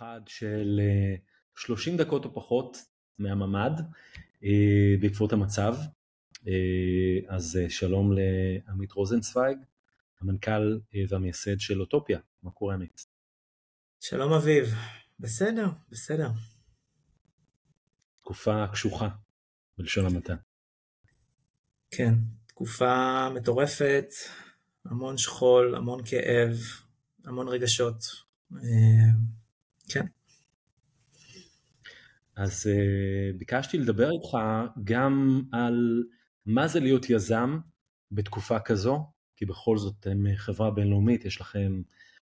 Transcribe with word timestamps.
מיוחד 0.00 0.20
של 0.26 0.80
30 1.56 1.96
דקות 1.96 2.24
או 2.24 2.34
פחות 2.34 2.76
מהממ"ד 3.18 3.70
בעקבות 5.00 5.32
המצב. 5.32 5.74
אז 7.28 7.58
שלום 7.68 8.12
לעמית 8.12 8.92
רוזנצוויג, 8.92 9.58
המנכ"ל 10.20 10.78
והמייסד 11.08 11.60
של 11.60 11.80
אוטופיה, 11.80 12.18
מה 12.42 12.50
קורה 12.50 12.74
עמית? 12.74 13.06
שלום 14.00 14.32
אביב, 14.32 14.74
בסדר, 15.20 15.68
בסדר. 15.90 16.30
תקופה 18.20 18.66
קשוחה, 18.72 19.08
בלשון 19.78 20.06
המעטה. 20.06 20.34
כן, 21.90 22.14
תקופה 22.46 23.28
מטורפת, 23.34 24.08
המון 24.84 25.18
שכול, 25.18 25.74
המון 25.74 26.00
כאב, 26.04 26.56
המון 27.24 27.48
רגשות. 27.48 27.96
כן. 29.92 30.06
אז 32.36 32.66
uh, 32.66 33.36
ביקשתי 33.38 33.78
לדבר 33.78 34.10
איתך 34.10 34.38
גם 34.84 35.42
על 35.52 36.04
מה 36.46 36.68
זה 36.68 36.80
להיות 36.80 37.10
יזם 37.10 37.58
בתקופה 38.12 38.60
כזו, 38.60 39.10
כי 39.36 39.46
בכל 39.46 39.78
זאת 39.78 39.94
אתם 40.00 40.24
חברה 40.36 40.70
בינלאומית, 40.70 41.24
יש 41.24 41.40
לכם 41.40 41.82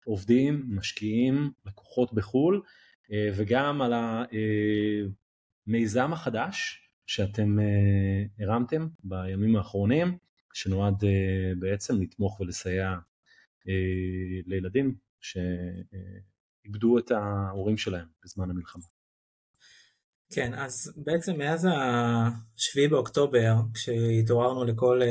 עובדים, 0.05 0.65
משקיעים, 0.69 1.51
לקוחות 1.65 2.13
בחו"ל, 2.13 2.61
uh, 3.03 3.09
וגם 3.35 3.81
על 3.81 3.93
המיזם 5.67 6.13
החדש 6.13 6.87
שאתם 7.07 7.59
uh, 7.59 8.43
הרמתם 8.43 8.87
בימים 9.03 9.55
האחרונים, 9.55 10.17
שנועד 10.53 11.03
uh, 11.03 11.07
בעצם 11.59 12.01
לתמוך 12.01 12.39
ולסייע 12.39 12.95
uh, 13.59 13.67
לילדים 14.45 14.95
שאיבדו 16.61 16.97
את 16.97 17.11
ההורים 17.11 17.77
שלהם 17.77 18.07
בזמן 18.23 18.49
המלחמה. 18.49 18.83
כן, 20.33 20.53
אז 20.53 20.93
בעצם 20.97 21.37
מאז 21.37 21.65
ה-7 21.65 22.89
באוקטובר, 22.89 23.53
כשהתעוררנו 23.73 24.63
לכל, 24.63 25.01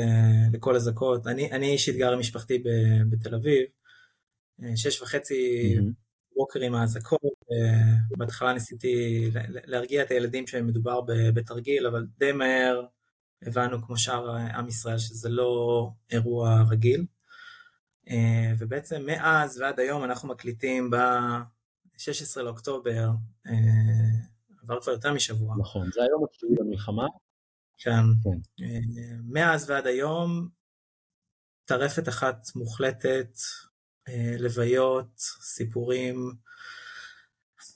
לכל 0.53 0.75
אזעקות, 0.75 1.27
אני, 1.27 1.51
אני 1.51 1.71
אישית 1.71 1.95
גר 1.95 2.11
עם 2.13 2.19
משפחתי 2.19 2.63
בתל 3.09 3.35
אביב, 3.35 3.65
שש 4.75 5.01
וחצי 5.01 5.73
mm-hmm. 5.77 5.93
בוקר 6.35 6.59
עם 6.61 6.75
האזעקות, 6.75 7.21
בהתחלה 8.17 8.53
ניסיתי 8.53 9.29
להרגיע 9.45 10.03
את 10.03 10.11
הילדים 10.11 10.47
שמדובר 10.47 11.01
בתרגיל, 11.33 11.87
אבל 11.87 12.05
די 12.17 12.31
מהר 12.31 12.85
הבנו 13.41 13.81
כמו 13.81 13.97
שאר 13.97 14.35
עם 14.35 14.67
ישראל 14.67 14.97
שזה 14.97 15.29
לא 15.29 15.89
אירוע 16.11 16.63
רגיל. 16.69 17.05
ובעצם 18.59 19.01
מאז 19.05 19.59
ועד 19.61 19.79
היום 19.79 20.03
אנחנו 20.03 20.29
מקליטים 20.29 20.89
ב-16 20.89 22.41
לאוקטובר, 22.41 23.09
עבר 24.63 24.81
כבר 24.81 24.91
יותר 24.91 25.13
משבוע. 25.13 25.55
נכון, 25.59 25.89
זה 25.93 26.01
היום 26.03 26.23
התשיעי 26.23 26.55
במלחמה. 26.55 27.07
כן. 27.77 28.03
כן. 28.23 28.63
מאז 29.23 29.69
ועד 29.69 29.87
היום, 29.87 30.47
טרפת 31.65 32.09
אחת 32.09 32.47
מוחלטת, 32.55 33.35
לוויות, 34.39 35.19
סיפורים, 35.41 36.33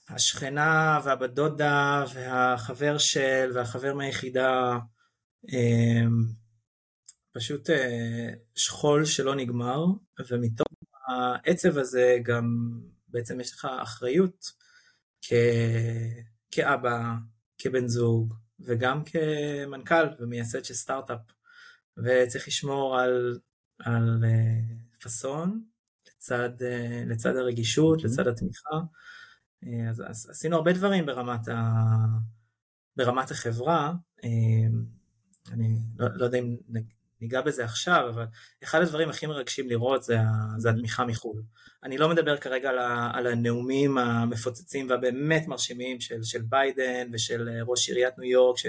השכנה 0.10 1.00
והבת 1.04 1.30
דודה 1.30 2.06
והחבר 2.14 2.98
של 2.98 3.52
והחבר 3.56 3.94
מהיחידה, 3.94 4.78
פשוט 7.36 7.70
שכול 8.56 9.06
שלא 9.06 9.36
נגמר, 9.36 9.86
ומתוך 10.30 10.68
העצב 11.08 11.78
הזה 11.78 12.18
גם 12.24 12.46
בעצם 13.08 13.40
יש 13.40 13.54
לך 13.54 13.68
אחריות 13.82 14.46
כ... 15.22 15.34
כאבא, 16.52 17.14
כבן 17.58 17.88
זוג, 17.88 18.34
וגם 18.60 19.04
כמנכ"ל 19.04 20.06
ומייסד 20.20 20.66
של 20.66 20.74
סטארט-אפ, 20.74 21.20
וצריך 21.98 22.48
לשמור 22.48 23.00
על, 23.00 23.40
על 23.80 24.24
uh, 24.24 25.02
פאסון 25.04 25.64
לצד, 26.08 26.50
uh, 26.60 27.10
לצד 27.10 27.36
הרגישות, 27.36 28.00
mm-hmm. 28.00 28.06
לצד 28.06 28.28
התמיכה. 28.28 28.76
Uh, 29.64 29.90
אז, 29.90 30.04
אז 30.08 30.30
עשינו 30.30 30.56
הרבה 30.56 30.74
דברים 30.74 31.06
ברמת, 31.06 31.48
ה, 31.48 31.74
ברמת 32.96 33.32
החברה. 33.32 33.94
Uh, 34.22 34.26
אני 35.52 35.80
לא, 35.98 36.08
לא 36.16 36.26
יודע 36.26 36.40
אם 36.40 36.56
ניגע 37.26 37.42
בזה 37.42 37.66
עכשיו, 37.66 38.10
אבל 38.10 38.26
אחד 38.64 38.82
הדברים 38.82 39.10
הכי 39.10 39.26
מרגשים 39.26 39.70
לראות 39.70 40.04
זה, 40.04 40.18
זה 40.58 40.70
התמיכה 40.70 41.06
מחו"ל. 41.06 41.42
אני 41.84 41.98
לא 41.98 42.10
מדבר 42.10 42.38
כרגע 42.38 42.70
על, 42.70 42.78
על 43.14 43.28
הנאומים 43.28 43.98
המפוצצים 43.98 44.90
והבאמת 44.90 45.48
מרשימים 45.48 46.02
של, 46.02 46.24
של 46.24 46.42
ביידן 46.42 47.08
ושל 47.12 47.50
ראש 47.68 47.90
עיריית 47.90 48.18
ניו 48.18 48.30
יורק, 48.32 48.60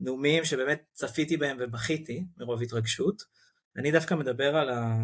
נאומים 0.00 0.44
שבאמת 0.44 0.82
צפיתי 0.92 1.36
בהם 1.36 1.56
ובכיתי 1.60 2.24
מרוב 2.36 2.62
התרגשות. 2.62 3.22
אני 3.76 3.92
דווקא 3.92 4.14
מדבר 4.14 4.56
על, 4.56 4.68
ה, 4.68 4.96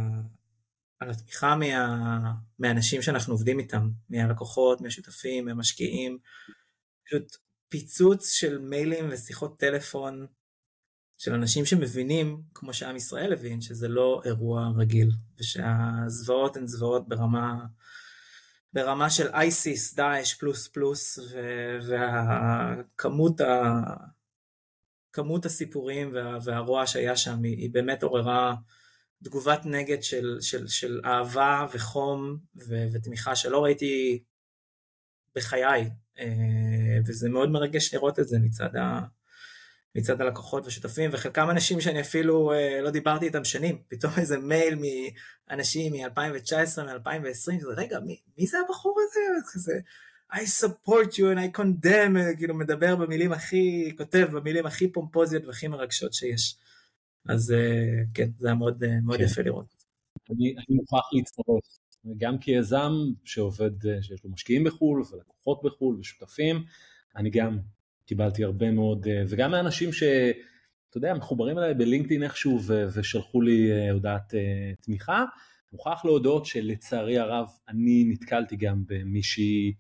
על 0.98 1.10
התמיכה 1.10 1.56
מה, 1.56 2.32
מהאנשים 2.58 3.02
שאנחנו 3.02 3.34
עובדים 3.34 3.58
איתם, 3.58 3.88
מהלקוחות, 4.10 4.80
מהשותפים, 4.80 5.44
מהמשקיעים. 5.44 6.18
פשוט 7.06 7.36
פיצוץ 7.68 8.32
של 8.32 8.58
מיילים 8.58 9.08
ושיחות 9.10 9.58
טלפון 9.58 10.26
של 11.18 11.34
אנשים 11.34 11.66
שמבינים, 11.66 12.42
כמו 12.54 12.74
שעם 12.74 12.96
ישראל 12.96 13.32
הבין, 13.32 13.60
שזה 13.60 13.88
לא 13.88 14.22
אירוע 14.24 14.70
רגיל, 14.76 15.10
ושהזוועות 15.38 16.56
הן 16.56 16.66
זוועות 16.66 17.08
ברמה, 17.08 17.66
ברמה 18.72 19.10
של 19.10 19.28
אייסיס, 19.28 19.94
דאעש 19.94 20.34
פלוס 20.34 20.68
פלוס, 20.68 21.18
והכמות 21.82 23.40
ה... 23.40 23.82
כמות 25.16 25.46
הסיפורים 25.46 26.10
וה, 26.14 26.38
והרוע 26.44 26.86
שהיה 26.86 27.16
שם 27.16 27.42
היא, 27.42 27.56
היא 27.56 27.70
באמת 27.72 28.02
עוררה 28.02 28.54
תגובת 29.24 29.60
נגד 29.64 30.02
של, 30.02 30.38
של, 30.40 30.66
של 30.66 31.00
אהבה 31.04 31.66
וחום 31.72 32.38
ו, 32.56 32.86
ותמיכה 32.92 33.36
שלא 33.36 33.64
ראיתי 33.64 34.22
בחיי, 35.34 35.90
אה, 36.18 36.98
וזה 37.06 37.28
מאוד 37.28 37.50
מרגש 37.50 37.94
לראות 37.94 38.18
את 38.18 38.28
זה 38.28 38.38
מצד, 38.38 38.76
ה, 38.76 39.00
מצד 39.96 40.20
הלקוחות 40.20 40.66
ושותפים, 40.66 41.10
וחלקם 41.12 41.50
אנשים 41.50 41.80
שאני 41.80 42.00
אפילו 42.00 42.52
אה, 42.52 42.80
לא 42.82 42.90
דיברתי 42.90 43.26
איתם 43.26 43.44
שנים, 43.44 43.78
פתאום 43.88 44.12
איזה 44.16 44.38
מייל 44.38 44.78
מאנשים 45.50 45.92
מ-2019, 45.92 46.82
מ-2020, 46.82 47.32
זה 47.34 47.68
רגע, 47.76 48.00
מי, 48.00 48.20
מי 48.38 48.46
זה 48.46 48.58
הבחור 48.66 48.98
הזה? 49.00 49.20
כזה, 49.52 49.78
I 50.32 50.64
support 50.64 51.12
you 51.12 51.34
and 51.34 51.38
I 51.38 51.58
condemn, 51.58 52.36
כאילו 52.36 52.54
מדבר 52.54 52.96
במילים 52.96 53.32
הכי, 53.32 53.94
כותב 53.98 54.28
במילים 54.32 54.66
הכי 54.66 54.92
פומפוזיות 54.92 55.46
והכי 55.46 55.68
מרגשות 55.68 56.14
שיש. 56.14 56.56
אז 57.28 57.52
אה, 57.52 58.02
כן, 58.14 58.28
זה 58.38 58.48
היה 58.48 58.54
מאוד, 58.54 58.84
אה, 58.84 59.00
מאוד 59.02 59.18
כן. 59.18 59.24
יפה 59.24 59.42
לראות. 59.42 59.66
אני, 60.30 60.54
אני 60.56 60.76
מוכרח 60.76 61.10
להצטרף, 61.12 61.78
גם 62.16 62.38
כיזם 62.38 62.92
שעובד, 63.24 63.86
אה, 63.86 64.02
שיש 64.02 64.24
לו 64.24 64.30
משקיעים 64.30 64.64
בחו"ל 64.64 65.02
ולקוחות 65.12 65.60
בחו"ל 65.64 65.96
ושותפים, 66.00 66.64
אני 67.16 67.30
גם 67.30 67.58
קיבלתי 68.06 68.44
הרבה 68.44 68.70
מאוד, 68.70 69.06
אה, 69.06 69.22
וגם 69.28 69.50
מאנשים 69.50 69.92
שאתה 69.92 70.96
יודע, 70.96 71.14
מחוברים 71.14 71.58
אליי 71.58 71.74
בלינקדאין 71.74 72.22
איכשהו 72.22 72.60
ושלחו 72.94 73.42
לי 73.42 73.72
אה, 73.72 73.90
הודעת 73.90 74.34
אה, 74.34 74.72
תמיכה. 74.80 75.24
מוכרח 75.72 76.04
להודות 76.04 76.46
שלצערי 76.46 77.18
הרב 77.18 77.46
אני 77.68 78.04
נתקלתי 78.08 78.56
גם 78.56 78.82
במישהי 78.86 79.74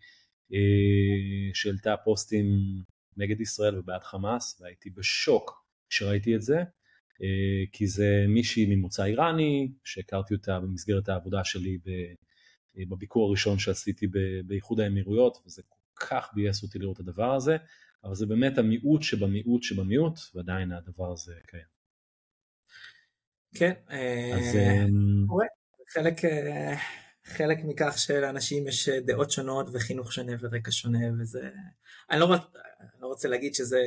שהעלתה 1.54 1.96
פוסטים 2.04 2.46
נגד 3.16 3.40
ישראל 3.40 3.78
ובעד 3.78 4.02
חמאס 4.02 4.60
והייתי 4.60 4.90
בשוק 4.90 5.64
כשראיתי 5.88 6.36
את 6.36 6.42
זה 6.42 6.62
כי 7.72 7.86
זה 7.86 8.24
מישהי 8.28 8.66
ממוצא 8.66 9.04
איראני 9.04 9.72
שהכרתי 9.84 10.34
אותה 10.34 10.60
במסגרת 10.60 11.08
העבודה 11.08 11.44
שלי 11.44 11.78
בביקור 12.88 13.28
הראשון 13.28 13.58
שעשיתי 13.58 14.06
באיחוד 14.46 14.80
האמירויות 14.80 15.38
וזה 15.46 15.62
כל 15.68 16.06
כך 16.06 16.30
ביאס 16.34 16.62
אותי 16.62 16.78
לראות 16.78 16.96
את 16.96 17.00
הדבר 17.00 17.34
הזה 17.34 17.56
אבל 18.06 18.14
זה 18.14 18.26
באמת 18.26 18.58
המיעוט 18.58 19.02
שבמיעוט 19.02 19.62
שבמיעוט, 19.62 20.18
ועדיין 20.34 20.72
הדבר 20.72 21.12
הזה 21.12 21.34
קיים. 21.46 21.76
כן, 23.54 23.72
אז, 24.34 24.56
אה, 24.56 24.84
אמ, 24.84 25.26
חלק, 25.88 26.24
אה, 26.24 26.74
חלק 27.24 27.58
מכך 27.64 27.94
שלאנשים 27.98 28.66
יש 28.66 28.88
דעות 28.88 29.30
שונות 29.30 29.66
וחינוך 29.72 30.12
שונה 30.12 30.32
ורקע 30.40 30.70
שונה 30.70 30.98
וזה, 31.20 31.50
אני 32.10 32.20
לא, 32.20 32.24
רוצ, 32.24 32.40
לא 33.00 33.06
רוצה 33.06 33.28
להגיד 33.28 33.54
שזה, 33.54 33.80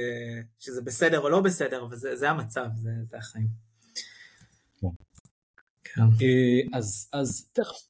שזה 0.60 0.82
בסדר 0.82 1.20
או 1.20 1.30
לא 1.30 1.42
בסדר, 1.42 1.84
אבל 1.84 1.96
זה, 1.96 2.16
זה 2.16 2.30
המצב, 2.30 2.68
זה, 2.76 2.92
זה 3.04 3.18
החיים. 3.18 3.48
כן. 4.82 4.88
כן. 5.84 6.02
אה, 6.02 6.78
אז, 6.78 7.10
אז 7.14 7.50
תכף 7.54 7.89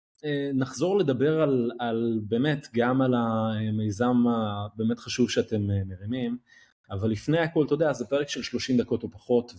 נחזור 0.53 0.97
לדבר 0.97 1.41
על, 1.41 1.71
על 1.79 2.19
באמת 2.23 2.67
גם 2.73 3.01
על 3.01 3.13
המיזם 3.13 4.27
הבאמת 4.27 4.99
חשוב 4.99 5.29
שאתם 5.29 5.71
אה, 5.71 5.83
מרימים, 5.85 6.37
אבל 6.91 7.09
לפני 7.09 7.39
הכל, 7.39 7.65
אתה 7.65 7.73
יודע, 7.73 7.93
זה 7.93 8.05
פרק 8.05 8.29
של 8.29 8.43
30 8.43 8.77
דקות 8.77 9.03
או 9.03 9.11
פחות, 9.11 9.53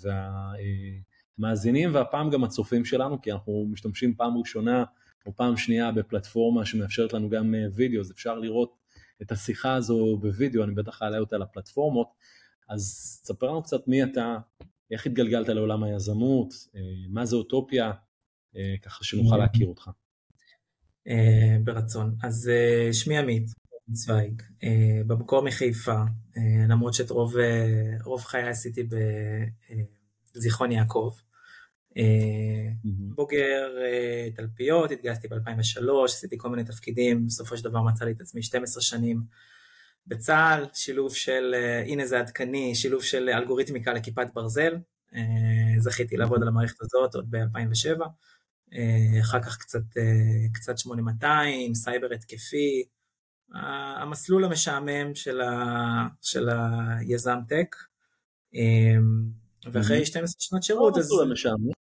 והמאזינים 1.38 1.94
והפעם 1.94 2.30
גם 2.30 2.44
הצופים 2.44 2.84
שלנו, 2.84 3.22
כי 3.22 3.32
אנחנו 3.32 3.66
משתמשים 3.72 4.14
פעם 4.14 4.38
ראשונה 4.38 4.84
או 5.26 5.36
פעם 5.36 5.56
שנייה 5.56 5.92
בפלטפורמה 5.92 6.66
שמאפשרת 6.66 7.12
לנו 7.12 7.30
גם 7.30 7.54
אה, 7.54 7.66
וידאו, 7.74 8.00
אז 8.00 8.10
אפשר 8.10 8.38
לראות 8.38 8.76
את 9.22 9.32
השיחה 9.32 9.74
הזו 9.74 10.16
בווידאו, 10.20 10.64
אני 10.64 10.74
בטח 10.74 11.02
אעלה 11.02 11.18
אותה 11.18 11.38
לפלטפורמות, 11.38 12.08
אז 12.68 12.82
ספר 13.24 13.46
לנו 13.46 13.62
קצת 13.62 13.88
מי 13.88 14.02
אתה, 14.02 14.38
איך 14.90 15.06
התגלגלת 15.06 15.48
לעולם 15.48 15.82
היזמות, 15.82 16.54
אה, 16.74 16.80
מה 17.08 17.24
זה 17.26 17.36
אוטופיה, 17.36 17.92
אה, 18.56 18.74
ככה 18.82 19.04
שנוכל 19.04 19.36
להכיר 19.36 19.66
אותך. 19.66 19.90
ברצון. 21.64 22.14
אז 22.22 22.50
שמי 22.92 23.18
עמית 23.18 23.50
צוויג, 23.92 24.42
במקור 25.06 25.42
מחיפה, 25.42 26.02
למרות 26.68 26.94
שאת 26.94 27.10
רוב, 27.10 27.34
רוב 28.04 28.24
חיי 28.24 28.48
עשיתי 28.48 28.88
בזיכרון 30.34 30.72
יעקב. 30.72 31.10
בוגר 32.84 33.68
תלפיות, 34.34 34.90
התגייסתי 34.90 35.28
ב-2003, 35.28 36.04
עשיתי 36.04 36.38
כל 36.38 36.48
מיני 36.48 36.64
תפקידים, 36.64 37.26
בסופו 37.26 37.56
של 37.56 37.64
דבר 37.64 37.82
מצא 37.82 38.04
לי 38.04 38.12
את 38.12 38.20
עצמי 38.20 38.42
12 38.42 38.82
שנים 38.82 39.20
בצה"ל, 40.06 40.64
שילוב 40.74 41.14
של, 41.14 41.54
הנה 41.86 42.06
זה 42.06 42.20
עדכני, 42.20 42.74
שילוב 42.74 43.02
של 43.02 43.28
אלגוריתמיקה 43.28 43.92
לכיפת 43.92 44.26
ברזל, 44.34 44.76
זכיתי 45.78 46.16
לעבוד 46.16 46.42
על 46.42 46.48
המערכת 46.48 46.80
הזאת 46.80 47.14
עוד 47.14 47.30
ב-2007, 47.30 48.00
אחר 49.20 49.42
כך 49.42 49.58
קצת, 49.58 49.82
קצת 50.54 50.78
8200, 50.78 51.74
סייבר 51.74 52.12
התקפי, 52.12 52.84
המסלול 54.02 54.44
המשעמם 54.44 55.14
של, 55.14 55.40
ה, 55.40 56.06
של 56.20 56.48
היזם 56.98 57.38
tech, 57.48 57.76
ואחרי 59.72 60.06
12 60.06 60.40
שנות 60.40 60.62
שירות 60.62 60.98
אז... 60.98 61.04
המסלול 61.04 61.22
המשעמם. 61.22 61.70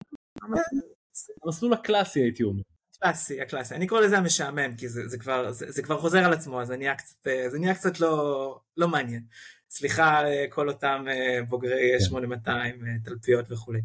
המסלול 1.44 1.72
הקלאסי 1.72 2.20
הייתי 2.20 2.42
אומר. 2.42 2.62
הקלאסי, 2.96 3.40
הקלאסי. 3.40 3.74
אני 3.74 3.86
קורא 3.86 4.00
לזה 4.00 4.18
המשעמם, 4.18 4.76
כי 4.76 4.88
זה, 4.88 5.08
זה, 5.08 5.18
כבר, 5.18 5.52
זה, 5.52 5.70
זה 5.70 5.82
כבר 5.82 6.00
חוזר 6.00 6.18
על 6.18 6.32
עצמו, 6.32 6.62
אז 6.62 6.68
זה 6.68 6.76
נהיה 6.76 6.94
קצת, 6.94 7.28
זה 7.50 7.58
נהיה 7.58 7.74
קצת 7.74 8.00
לא, 8.00 8.60
לא 8.76 8.88
מעניין. 8.88 9.22
סליחה 9.70 10.22
כל 10.50 10.68
אותם 10.68 11.04
בוגרי 11.48 11.92
כן. 11.98 12.04
8200, 12.04 12.80
תלפיות 13.04 13.52
וכולי. 13.52 13.80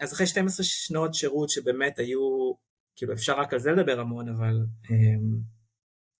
אז 0.00 0.12
אחרי 0.12 0.26
12 0.26 0.64
שנות 0.66 1.14
שירות 1.14 1.50
שבאמת 1.50 1.98
היו, 1.98 2.52
כאילו 2.96 3.12
אפשר 3.12 3.40
רק 3.40 3.52
על 3.52 3.58
זה 3.58 3.72
לדבר 3.72 4.00
המון, 4.00 4.28
אבל 4.28 4.66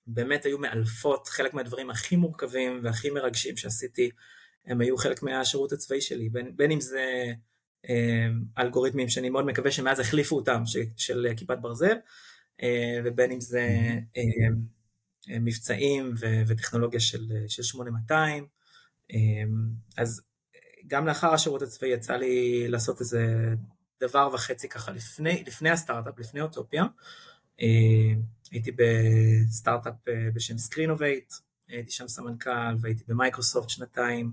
באמת 0.07 0.45
היו 0.45 0.59
מאלפות, 0.59 1.29
חלק 1.29 1.55
מהדברים 1.55 1.91
הכי 1.91 2.17
מורכבים 2.17 2.81
והכי 2.83 3.11
מרגשים 3.11 3.57
שעשיתי, 3.57 4.11
הם 4.67 4.81
היו 4.81 4.97
חלק 4.97 5.23
מהשירות 5.23 5.73
הצבאי 5.73 6.01
שלי, 6.01 6.29
בין, 6.29 6.57
בין 6.57 6.71
אם 6.71 6.81
זה 6.81 7.33
אה, 7.89 8.29
אלגוריתמים 8.59 9.09
שאני 9.09 9.31
מאוד 9.31 9.47
מקווה 9.47 9.71
שמאז 9.71 10.01
החליפו 10.01 10.37
אותם, 10.37 10.63
ש, 10.67 10.77
של 10.97 11.27
כיפת 11.37 11.59
ברזל, 11.61 11.97
אה, 12.63 13.01
ובין 13.05 13.33
אם 13.33 13.41
זה 13.41 13.69
אה, 14.17 14.23
אה, 15.31 15.39
מבצעים 15.41 16.15
ו, 16.21 16.27
וטכנולוגיה 16.47 17.01
של, 17.01 17.33
של 17.49 17.63
8200, 17.63 18.47
אה, 19.13 19.19
אז 19.97 20.23
גם 20.87 21.07
לאחר 21.07 21.35
השירות 21.35 21.63
הצבאי 21.63 21.89
יצא 21.89 22.17
לי 22.17 22.69
לעשות 22.69 23.01
איזה 23.01 23.55
דבר 24.01 24.31
וחצי 24.33 24.69
ככה 24.69 24.93
לפני, 24.93 25.45
לפני 25.47 25.71
הסטארט-אפ, 25.71 26.19
לפני 26.19 26.41
אוטופיה, 26.41 26.85
אה, 27.61 27.67
הייתי 28.51 28.71
בסטארט-אפ 28.73 30.09
אה, 30.09 30.29
בשם 30.35 30.59
Screenovate, 30.59 31.33
הייתי 31.69 31.91
שם 31.91 32.09
סמנכ"ל 32.09 32.75
והייתי 32.81 33.05
במייקרוסופט 33.09 33.69
שנתיים, 33.69 34.33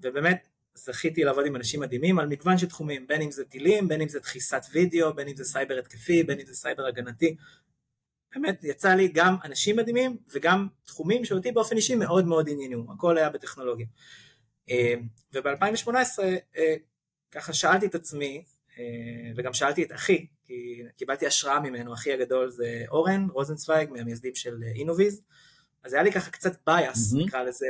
ובאמת 0.00 0.48
זכיתי 0.74 1.24
לעבוד 1.24 1.46
עם 1.46 1.56
אנשים 1.56 1.80
מדהימים 1.80 2.18
על 2.18 2.26
מגוון 2.26 2.58
של 2.58 2.66
תחומים, 2.66 3.06
בין 3.06 3.22
אם 3.22 3.30
זה 3.30 3.44
טילים, 3.44 3.88
בין 3.88 4.00
אם 4.00 4.08
זה 4.08 4.18
דחיסת 4.20 4.66
וידאו, 4.72 5.14
בין 5.14 5.28
אם 5.28 5.36
זה 5.36 5.44
סייבר 5.44 5.78
התקפי, 5.78 6.22
בין 6.22 6.40
אם 6.40 6.46
זה 6.46 6.54
סייבר 6.54 6.86
הגנתי. 6.86 7.36
באמת 8.34 8.64
יצא 8.64 8.94
לי 8.94 9.08
גם 9.08 9.36
אנשים 9.44 9.76
מדהימים 9.76 10.16
וגם 10.34 10.68
תחומים 10.84 11.24
שאותי 11.24 11.52
באופן 11.52 11.76
אישי 11.76 11.94
מאוד 11.94 12.26
מאוד 12.26 12.48
עניינו, 12.48 12.92
הכל 12.92 13.18
היה 13.18 13.30
בטכנולוגיה. 13.30 13.86
אה, 14.70 14.94
וב-2018 15.32 15.90
אה, 16.56 16.74
ככה 17.30 17.52
שאלתי 17.52 17.86
את 17.86 17.94
עצמי, 17.94 18.44
וגם 19.36 19.52
שאלתי 19.52 19.82
את 19.82 19.92
אחי, 19.92 20.26
כי 20.44 20.82
קיבלתי 20.96 21.26
השראה 21.26 21.60
ממנו, 21.60 21.94
אחי 21.94 22.12
הגדול 22.12 22.50
זה 22.50 22.84
אורן 22.88 23.26
רוזנצוויג 23.32 23.90
מהמייסדים 23.90 24.34
של 24.34 24.62
Innoviz, 24.74 25.22
אז 25.84 25.92
היה 25.92 26.02
לי 26.02 26.12
ככה 26.12 26.30
קצת 26.30 26.56
bias, 26.66 27.12
mm-hmm. 27.12 27.24
נקרא 27.26 27.42
לזה, 27.42 27.66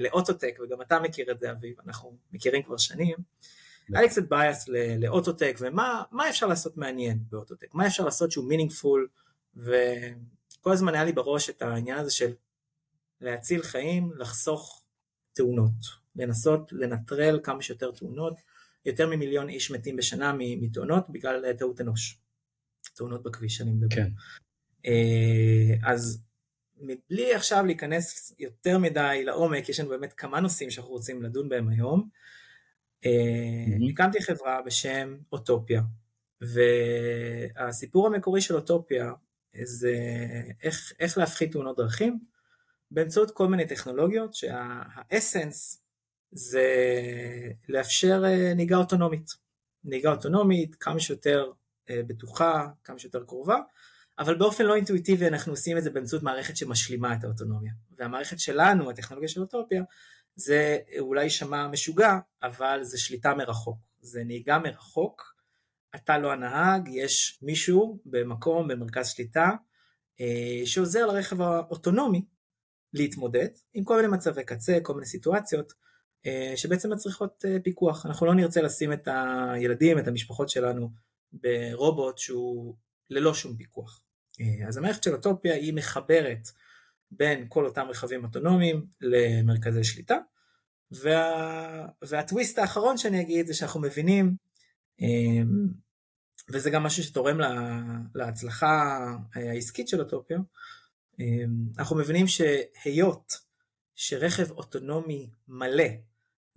לאוטוטק, 0.00 0.58
וגם 0.62 0.82
אתה 0.82 1.00
מכיר 1.00 1.30
את 1.30 1.38
זה 1.38 1.50
אביב, 1.50 1.76
אנחנו 1.86 2.16
מכירים 2.32 2.62
כבר 2.62 2.76
שנים. 2.76 3.16
היה 3.88 4.02
לי 4.02 4.08
קצת 4.08 4.28
bias 4.28 4.68
ל 4.98 5.04
autotech, 5.04 5.56
ומה 5.60 6.30
אפשר 6.30 6.46
לעשות 6.46 6.76
מעניין 6.76 7.18
באוטוטק, 7.30 7.74
מה 7.74 7.86
אפשר 7.86 8.04
לעשות 8.04 8.32
שהוא 8.32 8.48
meaningful, 8.48 9.08
וכל 9.56 10.72
הזמן 10.72 10.94
היה 10.94 11.04
לי 11.04 11.12
בראש 11.12 11.50
את 11.50 11.62
העניין 11.62 11.98
הזה 11.98 12.10
של 12.10 12.32
להציל 13.20 13.62
חיים, 13.62 14.12
לחסוך 14.16 14.84
תאונות, 15.32 16.05
לנסות 16.16 16.72
לנטרל 16.72 17.40
כמה 17.42 17.62
שיותר 17.62 17.90
תאונות. 17.90 18.40
יותר 18.84 19.06
ממיליון 19.06 19.48
איש 19.48 19.70
מתים 19.70 19.96
בשנה 19.96 20.32
מתאונות 20.38 21.10
בגלל 21.10 21.52
טעות 21.52 21.80
אנוש. 21.80 22.18
תאונות 22.96 23.22
בכביש 23.22 23.60
אני 23.60 23.70
מדבר. 23.70 23.96
כן. 23.96 24.08
אה, 24.86 25.92
אז 25.92 26.22
מבלי 26.80 27.34
עכשיו 27.34 27.66
להיכנס 27.66 28.34
יותר 28.38 28.78
מדי 28.78 29.22
לעומק, 29.24 29.68
יש 29.68 29.80
לנו 29.80 29.88
באמת 29.88 30.12
כמה 30.12 30.40
נושאים 30.40 30.70
שאנחנו 30.70 30.92
רוצים 30.92 31.22
לדון 31.22 31.48
בהם 31.48 31.68
היום. 31.68 32.08
Mm-hmm. 33.02 33.90
הקמתי 33.92 34.22
חברה 34.22 34.62
בשם 34.62 35.16
אוטופיה, 35.32 35.82
והסיפור 36.40 38.06
המקורי 38.06 38.40
של 38.40 38.54
אוטופיה 38.54 39.12
זה 39.62 39.94
איך, 40.62 40.92
איך 40.98 41.18
להפחית 41.18 41.52
תאונות 41.52 41.76
דרכים 41.76 42.18
באמצעות 42.90 43.30
כל 43.30 43.48
מיני 43.48 43.66
טכנולוגיות 43.66 44.34
שהאסנס 44.34 45.85
זה 46.36 46.66
לאפשר 47.68 48.22
אה, 48.26 48.54
נהיגה 48.54 48.76
אוטונומית. 48.76 49.30
נהיגה 49.84 50.10
אוטונומית 50.10 50.74
כמה 50.74 51.00
שיותר 51.00 51.50
אה, 51.90 52.00
בטוחה, 52.06 52.66
כמה 52.84 52.98
שיותר 52.98 53.24
קרובה, 53.24 53.56
אבל 54.18 54.38
באופן 54.38 54.64
לא 54.64 54.74
אינטואיטיבי 54.74 55.28
אנחנו 55.28 55.52
עושים 55.52 55.78
את 55.78 55.82
זה 55.82 55.90
באמצעות 55.90 56.22
מערכת 56.22 56.56
שמשלימה 56.56 57.14
את 57.14 57.24
האוטונומיה. 57.24 57.72
והמערכת 57.98 58.40
שלנו, 58.40 58.90
הטכנולוגיה 58.90 59.28
של 59.28 59.40
אוטופיה, 59.40 59.82
זה 60.34 60.78
אולי 60.98 61.24
יישמע 61.24 61.68
משוגע, 61.68 62.18
אבל 62.42 62.78
זה 62.82 62.98
שליטה 62.98 63.34
מרחוק. 63.34 63.78
זה 64.00 64.24
נהיגה 64.24 64.58
מרחוק, 64.58 65.34
אתה 65.94 66.18
לא 66.18 66.32
הנהג, 66.32 66.88
יש 66.88 67.38
מישהו 67.42 67.98
במקום, 68.06 68.68
במרכז 68.68 69.08
שליטה, 69.08 69.50
אה, 70.20 70.66
שעוזר 70.66 71.06
לרכב 71.06 71.40
האוטונומי 71.40 72.24
להתמודד 72.92 73.48
עם 73.74 73.84
כל 73.84 73.96
מיני 73.96 74.08
מצבי 74.08 74.44
קצה, 74.44 74.78
כל 74.82 74.94
מיני 74.94 75.06
סיטואציות, 75.06 75.72
שבעצם 76.56 76.92
מצריכות 76.92 77.44
אה, 77.48 77.56
פיקוח. 77.62 78.06
אנחנו 78.06 78.26
לא 78.26 78.34
נרצה 78.34 78.62
לשים 78.62 78.92
את 78.92 79.08
הילדים, 79.08 79.98
את 79.98 80.08
המשפחות 80.08 80.48
שלנו, 80.48 80.90
ברובוט 81.32 82.18
שהוא 82.18 82.74
ללא 83.10 83.34
שום 83.34 83.56
פיקוח. 83.56 84.02
אה, 84.40 84.68
אז 84.68 84.76
המערכת 84.76 85.02
של 85.02 85.14
אוטופיה 85.14 85.54
היא 85.54 85.74
מחברת 85.74 86.48
בין 87.10 87.46
כל 87.48 87.64
אותם 87.64 87.86
רכבים 87.90 88.24
אוטונומיים 88.24 88.86
למרכזי 89.00 89.84
שליטה, 89.84 90.16
וה... 90.90 91.86
והטוויסט 92.02 92.58
האחרון 92.58 92.96
שאני 92.96 93.20
אגיד 93.20 93.46
זה 93.46 93.54
שאנחנו 93.54 93.80
מבינים, 93.80 94.36
וזה 96.48 96.70
גם 96.70 96.82
משהו 96.82 97.02
שתורם 97.02 97.40
לה... 97.40 97.80
להצלחה 98.14 98.98
העסקית 99.34 99.88
של 99.88 100.00
אוטופיה, 100.00 100.38
אנחנו 101.78 101.96
מבינים 101.96 102.26
שהיות 102.26 103.32
שרכב 103.94 104.50
אוטונומי 104.50 105.30
מלא 105.48 105.88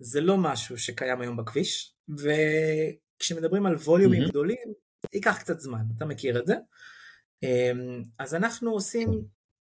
זה 0.00 0.20
לא 0.20 0.36
משהו 0.36 0.78
שקיים 0.78 1.20
היום 1.20 1.36
בכביש, 1.36 1.94
וכשמדברים 2.08 3.66
על 3.66 3.74
ווליומים 3.74 4.22
mm-hmm. 4.22 4.28
גדולים, 4.28 4.72
ייקח 5.12 5.38
קצת 5.38 5.60
זמן, 5.60 5.82
אתה 5.96 6.04
מכיר 6.04 6.40
את 6.40 6.46
זה. 6.46 6.54
אמ, 7.42 8.02
אז 8.18 8.34
אנחנו 8.34 8.70
עושים 8.70 9.24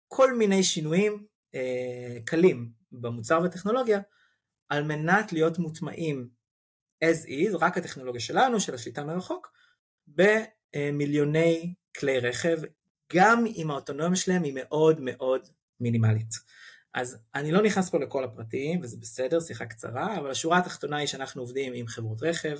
כל 0.08 0.34
מיני 0.34 0.62
שינויים 0.62 1.26
אה, 1.54 2.18
קלים 2.24 2.70
במוצר 2.92 3.40
וטכנולוגיה, 3.44 4.00
על 4.68 4.84
מנת 4.84 5.32
להיות 5.32 5.58
מוטמעים 5.58 6.28
as 7.04 7.26
is, 7.26 7.56
רק 7.60 7.78
הטכנולוגיה 7.78 8.20
שלנו, 8.20 8.60
של 8.60 8.74
השליטה 8.74 9.04
מרחוק, 9.04 9.52
במיליוני 10.06 11.74
כלי 11.98 12.18
רכב, 12.18 12.58
גם 13.12 13.44
אם 13.56 13.70
האוטונומיה 13.70 14.16
שלהם 14.16 14.42
היא 14.42 14.52
מאוד 14.56 15.00
מאוד 15.00 15.48
מינימלית. 15.80 16.30
אז 16.94 17.18
אני 17.34 17.52
לא 17.52 17.62
נכנס 17.62 17.90
פה 17.90 17.98
לכל 17.98 18.24
הפרטים, 18.24 18.78
וזה 18.82 18.96
בסדר, 19.00 19.40
שיחה 19.40 19.66
קצרה, 19.66 20.18
אבל 20.18 20.30
השורה 20.30 20.58
התחתונה 20.58 20.96
היא 20.96 21.06
שאנחנו 21.06 21.42
עובדים 21.42 21.72
עם 21.72 21.86
חברות 21.86 22.22
רכב, 22.22 22.58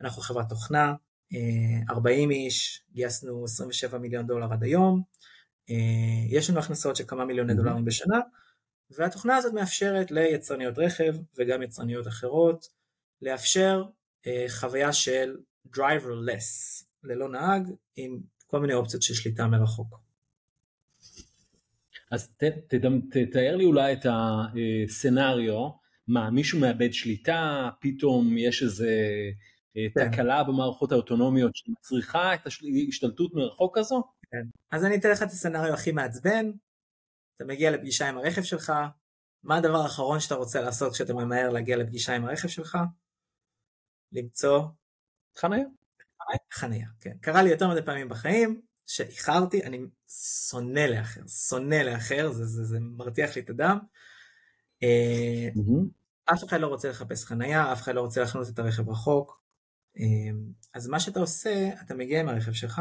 אנחנו 0.00 0.22
חברת 0.22 0.48
תוכנה, 0.48 0.94
40 1.90 2.30
אה, 2.30 2.36
איש, 2.36 2.84
גייסנו 2.92 3.44
27 3.44 3.98
מיליון 3.98 4.26
דולר 4.26 4.52
עד 4.52 4.62
היום, 4.62 5.02
אה, 5.70 5.76
יש 6.28 6.50
לנו 6.50 6.58
הכנסות 6.58 6.96
של 6.96 7.04
כמה 7.06 7.24
מיליוני 7.24 7.54
דולרים 7.54 7.84
בשנה, 7.84 8.20
והתוכנה 8.90 9.36
הזאת 9.36 9.52
מאפשרת 9.52 10.10
ליצרניות 10.10 10.78
רכב 10.78 11.14
וגם 11.38 11.62
יצרניות 11.62 12.06
אחרות 12.06 12.68
לאפשר 13.22 13.84
אה, 14.26 14.46
חוויה 14.48 14.92
של 14.92 15.36
driverless, 15.76 16.84
ללא 17.02 17.28
נהג, 17.28 17.68
עם 17.96 18.20
כל 18.46 18.60
מיני 18.60 18.74
אופציות 18.74 19.02
של 19.02 19.14
שליטה 19.14 19.46
מרחוק. 19.46 20.11
אז 22.12 22.28
ת, 22.28 22.44
ת, 22.44 22.74
ת, 22.74 22.86
תתאר 23.10 23.56
לי 23.56 23.64
אולי 23.64 23.92
את 23.92 24.06
הסצנריו, 24.10 25.70
מה 26.08 26.30
מישהו 26.30 26.60
מאבד 26.60 26.92
שליטה, 26.92 27.70
פתאום 27.80 28.38
יש 28.38 28.62
איזה 28.62 28.90
אה, 29.76 29.86
כן. 29.94 30.10
תקלה 30.10 30.44
במערכות 30.44 30.92
האוטונומיות 30.92 31.56
שמצריכה 31.56 32.34
את 32.34 32.40
ההשתלטות 32.86 33.34
מרחוק 33.34 33.78
הזו? 33.78 34.02
כן. 34.30 34.76
אז 34.76 34.84
אני 34.84 34.96
אתן 34.96 35.10
לך 35.10 35.22
את 35.22 35.28
הסצנריו 35.28 35.74
הכי 35.74 35.92
מעצבן, 35.92 36.50
אתה 37.36 37.44
מגיע 37.44 37.70
לפגישה 37.70 38.08
עם 38.08 38.18
הרכב 38.18 38.42
שלך, 38.42 38.72
מה 39.42 39.56
הדבר 39.56 39.78
האחרון 39.78 40.20
שאתה 40.20 40.34
רוצה 40.34 40.60
לעשות 40.60 40.92
כשאתה 40.92 41.14
ממהר 41.14 41.50
להגיע 41.50 41.76
לפגישה 41.76 42.16
עם 42.16 42.24
הרכב 42.24 42.48
שלך? 42.48 42.78
למצוא 44.12 44.62
חניה. 45.38 45.64
חניה, 46.52 46.86
כן. 47.00 47.16
קרה 47.20 47.42
לי 47.42 47.50
יותר 47.50 47.68
מדי 47.68 47.82
פעמים 47.82 48.08
בחיים, 48.08 48.62
שאיחרתי, 48.86 49.62
אני 49.62 49.78
שונא 50.48 50.80
לאחר, 50.80 51.20
שונא 51.48 51.74
לאחר, 51.74 52.32
זה, 52.32 52.44
זה, 52.44 52.64
זה 52.64 52.78
מרתיח 52.80 53.36
לי 53.36 53.42
את 53.42 53.50
הדם. 53.50 53.78
Mm-hmm. 54.78 56.02
אף 56.24 56.44
אחד 56.44 56.60
לא 56.60 56.66
רוצה 56.66 56.88
לחפש 56.88 57.24
חנייה, 57.24 57.72
אף 57.72 57.82
אחד 57.82 57.94
לא 57.94 58.00
רוצה 58.00 58.22
לחנות 58.22 58.48
את 58.48 58.58
הרכב 58.58 58.88
רחוק. 58.88 59.42
אה, 59.98 60.04
אז 60.74 60.88
מה 60.88 61.00
שאתה 61.00 61.20
עושה, 61.20 61.68
אתה 61.82 61.94
מגיע 61.94 62.20
עם 62.20 62.28
הרכב 62.28 62.52
שלך, 62.52 62.80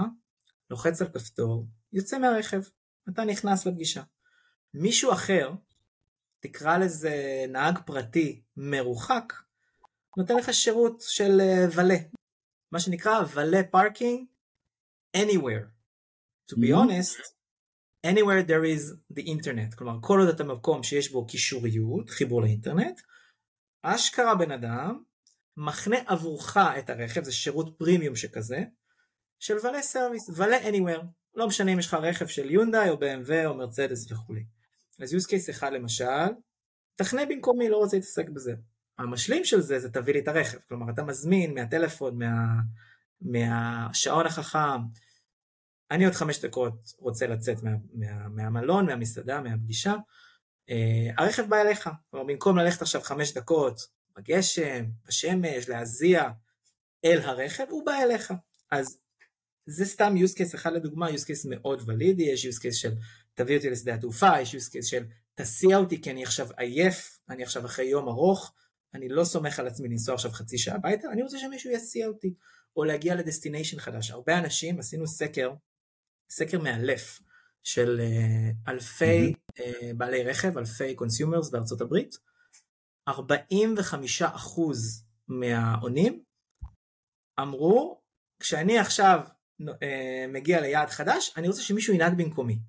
לוחץ 0.69 1.01
על 1.01 1.07
כפתור, 1.07 1.67
יוצא 1.93 2.17
מהרכב, 2.17 2.61
אתה 3.09 3.23
נכנס 3.23 3.65
לפגישה. 3.65 4.03
מישהו 4.73 5.13
אחר, 5.13 5.51
תקרא 6.39 6.77
לזה 6.77 7.45
נהג 7.49 7.77
פרטי 7.85 8.41
מרוחק, 8.57 9.33
נותן 10.17 10.35
לך 10.37 10.53
שירות 10.53 11.01
של 11.01 11.41
valet, 11.75 11.97
מה 12.71 12.79
שנקרא 12.79 13.23
valet 13.33 13.61
parking 13.71 14.25
anywhere. 15.17 15.80
To 16.51 16.55
be 16.57 16.73
honest, 16.73 17.21
anywhere 18.03 18.43
there 18.43 18.65
is 18.65 18.93
the 19.13 19.23
internet, 19.23 19.75
כלומר 19.75 19.97
כל 20.01 20.19
עוד 20.19 20.29
אתה 20.29 20.43
מקום 20.43 20.83
שיש 20.83 21.11
בו 21.11 21.25
קישוריות, 21.25 22.09
חיבור 22.09 22.41
לאינטרנט, 22.41 23.01
אשכרה 23.81 24.35
בן 24.35 24.51
אדם 24.51 25.03
מחנה 25.57 25.97
עבורך 26.05 26.57
את 26.57 26.89
הרכב, 26.89 27.23
זה 27.23 27.31
שירות 27.31 27.75
פרימיום 27.77 28.15
שכזה, 28.15 28.63
של 29.39 29.57
ולה 29.63 29.81
סרוויס, 29.81 30.29
ולה 30.35 30.57
anywhere, 30.57 31.05
לא 31.35 31.47
משנה 31.47 31.73
אם 31.73 31.79
יש 31.79 31.87
לך 31.87 31.93
רכב 31.93 32.27
של 32.27 32.51
יונדאי 32.51 32.89
או 32.89 32.95
BMW 32.95 33.45
או 33.45 33.55
מרצדס 33.55 34.11
וכולי. 34.11 34.43
אז 35.01 35.13
use 35.13 35.27
case 35.27 35.51
אחד 35.51 35.73
למשל, 35.73 36.27
תכנה 36.95 37.25
במקומי, 37.25 37.69
לא 37.69 37.77
רוצה 37.77 37.97
להתעסק 37.97 38.29
בזה. 38.29 38.53
המשלים 38.97 39.45
של 39.45 39.61
זה 39.61 39.79
זה 39.79 39.89
תביא 39.89 40.13
לי 40.13 40.19
את 40.19 40.27
הרכב, 40.27 40.57
כלומר 40.67 40.93
אתה 40.93 41.03
מזמין 41.03 41.53
מהטלפון, 41.53 42.17
מה, 42.17 42.35
מהשעון 43.21 44.25
החכם, 44.25 44.79
אני 45.91 46.05
עוד 46.05 46.13
חמש 46.13 46.39
דקות 46.39 46.73
רוצה 46.97 47.27
לצאת 47.27 47.63
מה, 47.63 47.71
מה, 47.93 48.29
מהמלון, 48.29 48.85
מהמסעדה, 48.85 49.41
מהפגישה, 49.41 49.93
uh, 50.69 50.73
הרכב 51.17 51.49
בא 51.49 51.61
אליך, 51.61 51.89
כלומר 52.11 52.25
במקום 52.25 52.57
ללכת 52.57 52.81
עכשיו 52.81 53.01
חמש 53.01 53.33
דקות 53.33 53.81
בגשם, 54.17 54.85
בשמש, 55.07 55.69
להזיע 55.69 56.29
אל 57.05 57.21
הרכב, 57.21 57.65
הוא 57.69 57.85
בא 57.85 57.93
אליך. 58.03 58.33
אז 58.71 58.97
זה 59.65 59.85
סתם 59.85 60.15
use 60.17 60.37
case 60.37 60.55
אחד 60.55 60.73
לדוגמה, 60.73 61.09
use 61.09 61.23
case 61.23 61.49
מאוד 61.49 61.83
ולידי, 61.85 62.23
יש 62.23 62.45
use 62.45 62.59
case 62.59 62.75
של 62.75 62.93
תביא 63.33 63.57
אותי 63.57 63.69
לשדה 63.69 63.93
התעופה, 63.93 64.41
יש 64.41 64.55
use 64.55 64.69
case 64.69 64.85
של 64.85 65.03
תסיע 65.35 65.77
אותי 65.77 66.01
כי 66.01 66.11
אני 66.11 66.23
עכשיו 66.23 66.47
עייף, 66.57 67.19
אני 67.29 67.43
עכשיו 67.43 67.65
אחרי 67.65 67.85
יום 67.85 68.07
ארוך, 68.07 68.53
אני 68.93 69.09
לא 69.09 69.23
סומך 69.23 69.59
על 69.59 69.67
עצמי 69.67 69.89
לנסוע 69.89 70.15
עכשיו 70.15 70.31
חצי 70.31 70.57
שעה 70.57 70.75
הביתה, 70.75 71.07
אני 71.11 71.21
רוצה 71.21 71.37
שמישהו 71.39 71.71
יסיע 71.71 72.07
אותי, 72.07 72.33
או 72.75 72.83
להגיע 72.83 73.15
לדסטיניישן 73.15 73.79
חדש. 73.79 74.11
הרבה 74.11 74.39
אנשים, 74.39 74.79
עשינו 74.79 75.07
סקר, 75.07 75.53
סקר 76.31 76.59
מאלף, 76.59 77.19
של 77.63 78.01
אה, 78.01 78.73
אלפי 78.73 79.33
mm-hmm. 79.33 79.63
בעלי 79.97 80.23
רכב, 80.23 80.57
אלפי 80.57 80.95
consumers 80.95 81.49
בארצות 81.49 81.81
הברית, 81.81 82.17
45% 83.09 83.13
מהעונים 85.27 86.23
אמרו, 87.39 88.01
כשאני 88.39 88.79
עכשיו 88.79 89.19
אה, 89.83 90.25
מגיע 90.29 90.61
ליעד 90.61 90.89
חדש, 90.89 91.33
אני 91.37 91.47
רוצה 91.47 91.61
שמישהו 91.61 91.93
ינהג 91.93 92.13
במקומי. 92.17 92.59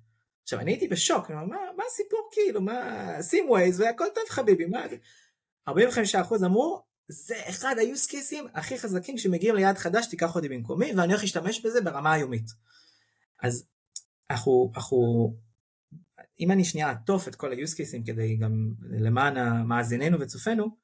עכשיו 0.43 0.59
אני 0.59 0.71
הייתי 0.71 0.87
בשוק, 0.87 1.29
מה, 1.29 1.45
מה 1.77 1.83
הסיפור 1.87 2.29
כאילו, 2.31 2.61
מה, 2.61 3.07
שים 3.21 3.49
Waze 3.49 3.79
והכל 3.79 4.05
טוב 4.15 4.23
חביבי, 4.29 4.65
מה 4.65 4.87
זה? 4.89 4.95
45% 5.69 5.73
אמרו, 6.45 6.83
זה 7.07 7.35
אחד 7.49 7.75
ה-use 7.77 8.11
cases 8.11 8.49
הכי 8.53 8.79
חזקים 8.79 9.17
שמגיעים 9.17 9.55
ליעד 9.55 9.77
חדש, 9.77 10.07
תיקח 10.07 10.35
אותי 10.35 10.49
במקומי, 10.49 10.93
ואני 10.93 11.13
הולך 11.13 11.21
להשתמש 11.21 11.65
בזה 11.65 11.81
ברמה 11.81 12.13
היומית. 12.13 12.45
אז 13.43 13.69
אנחנו, 14.31 14.71
אנחנו, 14.75 14.97
אם 16.39 16.51
אני 16.51 16.63
שנייה 16.63 16.89
אעטוף 16.89 17.27
את 17.27 17.35
כל 17.35 17.51
ה-use 17.51 17.75
cases 17.77 18.05
כדי 18.05 18.37
גם 18.37 18.73
למען 18.89 19.37
המאזיננו 19.37 20.19
וצופינו, 20.19 20.77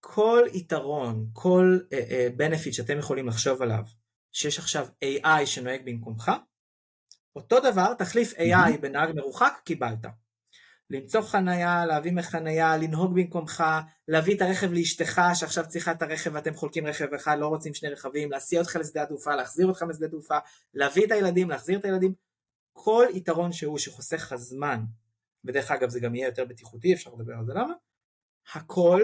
כל 0.00 0.42
יתרון, 0.52 1.30
כל 1.32 1.78
uh, 1.82 1.92
uh, 1.92 2.40
benefit 2.40 2.72
שאתם 2.72 2.98
יכולים 2.98 3.26
לחשוב 3.26 3.62
עליו, 3.62 3.84
שיש 4.32 4.58
עכשיו 4.58 4.86
AI 5.04 5.46
שנוהג 5.46 5.80
במקומך, 5.84 6.32
אותו 7.36 7.56
דבר, 7.60 7.94
תחליף 7.94 8.32
AI 8.32 8.78
בנהג 8.80 9.14
מרוחק, 9.14 9.60
קיבלת. 9.64 10.06
למצוא 10.90 11.20
חנייה, 11.20 11.86
להביא 11.86 12.12
מחנייה, 12.12 12.76
לנהוג 12.76 13.14
במקומך, 13.14 13.64
להביא 14.08 14.36
את 14.36 14.42
הרכב 14.42 14.72
לאשתך 14.72 15.20
שעכשיו 15.34 15.64
צריכה 15.68 15.92
את 15.92 16.02
הרכב 16.02 16.30
ואתם 16.34 16.54
חולקים 16.54 16.86
רכב 16.86 17.14
אחד, 17.14 17.36
לא 17.38 17.46
רוצים 17.46 17.74
שני 17.74 17.88
רכבים, 17.88 18.30
להסיע 18.30 18.60
אותך 18.60 18.76
לשדה 18.76 19.02
התעופה, 19.02 19.36
להחזיר 19.36 19.66
אותך 19.66 19.82
משדה 19.82 20.06
התעופה, 20.06 20.38
להביא 20.74 21.06
את 21.06 21.10
הילדים, 21.10 21.50
להחזיר 21.50 21.78
את 21.78 21.84
הילדים, 21.84 22.14
כל 22.72 23.06
יתרון 23.14 23.52
שהוא 23.52 23.78
שחוסך 23.78 24.16
לך 24.16 24.34
זמן, 24.34 24.84
ודרך 25.44 25.70
אגב 25.70 25.88
זה 25.88 26.00
גם 26.00 26.14
יהיה 26.14 26.28
יותר 26.28 26.44
בטיחותי, 26.44 26.94
אפשר 26.94 27.10
לדבר 27.18 27.34
על 27.34 27.46
זה 27.46 27.54
למה, 27.54 27.72
הכל, 28.54 29.02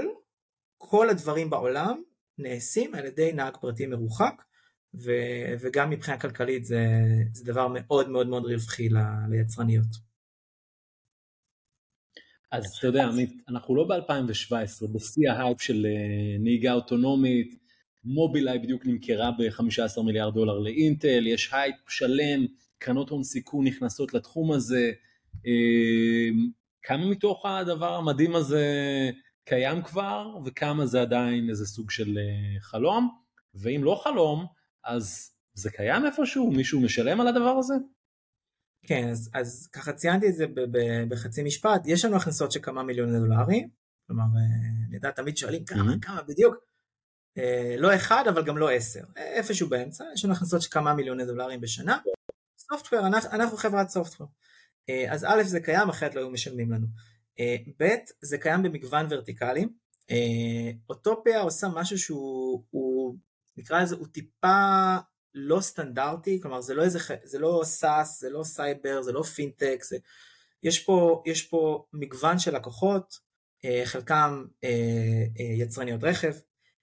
כל 0.76 1.10
הדברים 1.10 1.50
בעולם 1.50 2.02
נעשים 2.38 2.94
על 2.94 3.04
ידי 3.04 3.32
נהג 3.32 3.56
פרטי 3.60 3.86
מרוחק, 3.86 4.42
ו, 4.94 5.12
וגם 5.60 5.90
מבחינה 5.90 6.20
כלכלית 6.20 6.64
זה, 6.64 6.86
זה 7.32 7.44
דבר 7.44 7.68
מאוד 7.74 8.08
מאוד 8.08 8.26
מאוד 8.28 8.44
רווחי 8.44 8.88
ליצרניות. 9.28 10.13
אז 12.54 12.76
אתה 12.78 12.86
יודע, 12.86 13.04
עמית, 13.04 13.32
אנחנו 13.48 13.76
לא 13.76 13.84
ב-2017, 13.84 14.86
בשיא 14.92 15.30
ההייפ 15.30 15.60
של 15.60 15.86
אה, 15.86 16.36
נהיגה 16.38 16.72
אוטונומית, 16.72 17.54
מובילאיי 18.04 18.58
בדיוק 18.58 18.86
נמכרה 18.86 19.30
ב-15 19.30 20.02
מיליארד 20.02 20.34
דולר 20.34 20.58
לאינטל, 20.58 21.26
יש 21.26 21.50
הייפ 21.52 21.76
שלם, 21.88 22.46
קרנות 22.78 23.10
הון 23.10 23.22
סיכון 23.22 23.66
נכנסות 23.66 24.14
לתחום 24.14 24.52
הזה. 24.52 24.92
אה, 25.46 26.28
כמה 26.82 27.06
מתוך 27.06 27.46
הדבר 27.46 27.94
המדהים 27.94 28.34
הזה 28.34 28.64
קיים 29.44 29.82
כבר, 29.82 30.36
וכמה 30.44 30.86
זה 30.86 31.02
עדיין 31.02 31.50
איזה 31.50 31.66
סוג 31.66 31.90
של 31.90 32.18
אה, 32.18 32.60
חלום? 32.60 33.08
ואם 33.54 33.80
לא 33.84 34.00
חלום, 34.04 34.46
אז 34.84 35.30
זה 35.54 35.70
קיים 35.70 36.06
איפשהו? 36.06 36.50
מישהו 36.50 36.80
משלם 36.80 37.20
על 37.20 37.28
הדבר 37.28 37.56
הזה? 37.58 37.74
כן, 38.86 39.08
אז, 39.08 39.30
אז 39.34 39.68
ככה 39.72 39.92
ציינתי 39.92 40.28
את 40.28 40.34
זה 40.34 40.46
ב, 40.46 40.60
ב, 40.60 40.78
בחצי 41.08 41.42
משפט, 41.42 41.82
יש 41.86 42.04
לנו 42.04 42.16
הכנסות 42.16 42.52
של 42.52 42.60
כמה 42.62 42.82
מיליוני 42.82 43.18
דולרים, 43.18 43.68
כלומר, 44.06 44.22
אה, 44.22 44.86
אני 44.88 44.96
יודע, 44.96 45.10
תמיד 45.10 45.36
שואלים 45.36 45.64
כמה, 45.64 45.92
mm-hmm. 45.92 46.00
כמה 46.00 46.22
בדיוק, 46.22 46.54
אה, 47.38 47.74
לא 47.78 47.94
אחד 47.94 48.24
אבל 48.28 48.44
גם 48.44 48.58
לא 48.58 48.70
עשר, 48.70 49.04
איפשהו 49.16 49.68
באמצע, 49.68 50.04
יש 50.14 50.24
לנו 50.24 50.34
הכנסות 50.34 50.62
של 50.62 50.70
כמה 50.70 50.94
מיליוני 50.94 51.24
דולרים 51.24 51.60
בשנה, 51.60 51.98
software, 52.58 53.06
אנחנו, 53.06 53.30
אנחנו 53.30 53.56
חברת 53.56 53.88
software, 53.88 54.28
אה, 54.88 55.12
אז 55.12 55.24
א' 55.24 55.42
זה 55.42 55.60
קיים, 55.60 55.88
אחרת 55.88 56.14
לא 56.14 56.20
היו 56.20 56.30
משלמים 56.30 56.72
לנו, 56.72 56.86
ב' 57.80 57.94
זה 58.22 58.38
קיים 58.38 58.62
במגוון 58.62 59.06
ורטיקלים, 59.10 59.68
אוטופיה 60.88 61.40
עושה 61.40 61.68
משהו 61.74 61.98
שהוא, 61.98 63.16
נקרא 63.56 63.82
לזה, 63.82 63.96
הוא 63.96 64.06
טיפה 64.06 64.96
לא 65.34 65.60
סטנדרטי, 65.60 66.40
כלומר 66.42 66.60
זה 66.60 66.74
לא 66.74 66.82
איזה, 66.82 66.98
זה 67.24 67.38
לא 67.38 67.60
SaaS, 67.64 68.20
זה 68.20 68.30
לא 68.30 68.44
סייבר, 68.44 69.02
זה 69.02 69.12
לא 69.12 69.22
פינטק, 69.22 69.78
זה, 69.82 69.96
יש, 70.62 70.78
פה, 70.78 71.22
יש 71.26 71.42
פה 71.42 71.84
מגוון 71.92 72.38
של 72.38 72.56
לקוחות, 72.56 73.18
אה, 73.64 73.82
חלקם 73.84 74.44
אה, 74.64 74.68
אה, 75.40 75.44
יצרניות 75.44 76.04
רכב, 76.04 76.32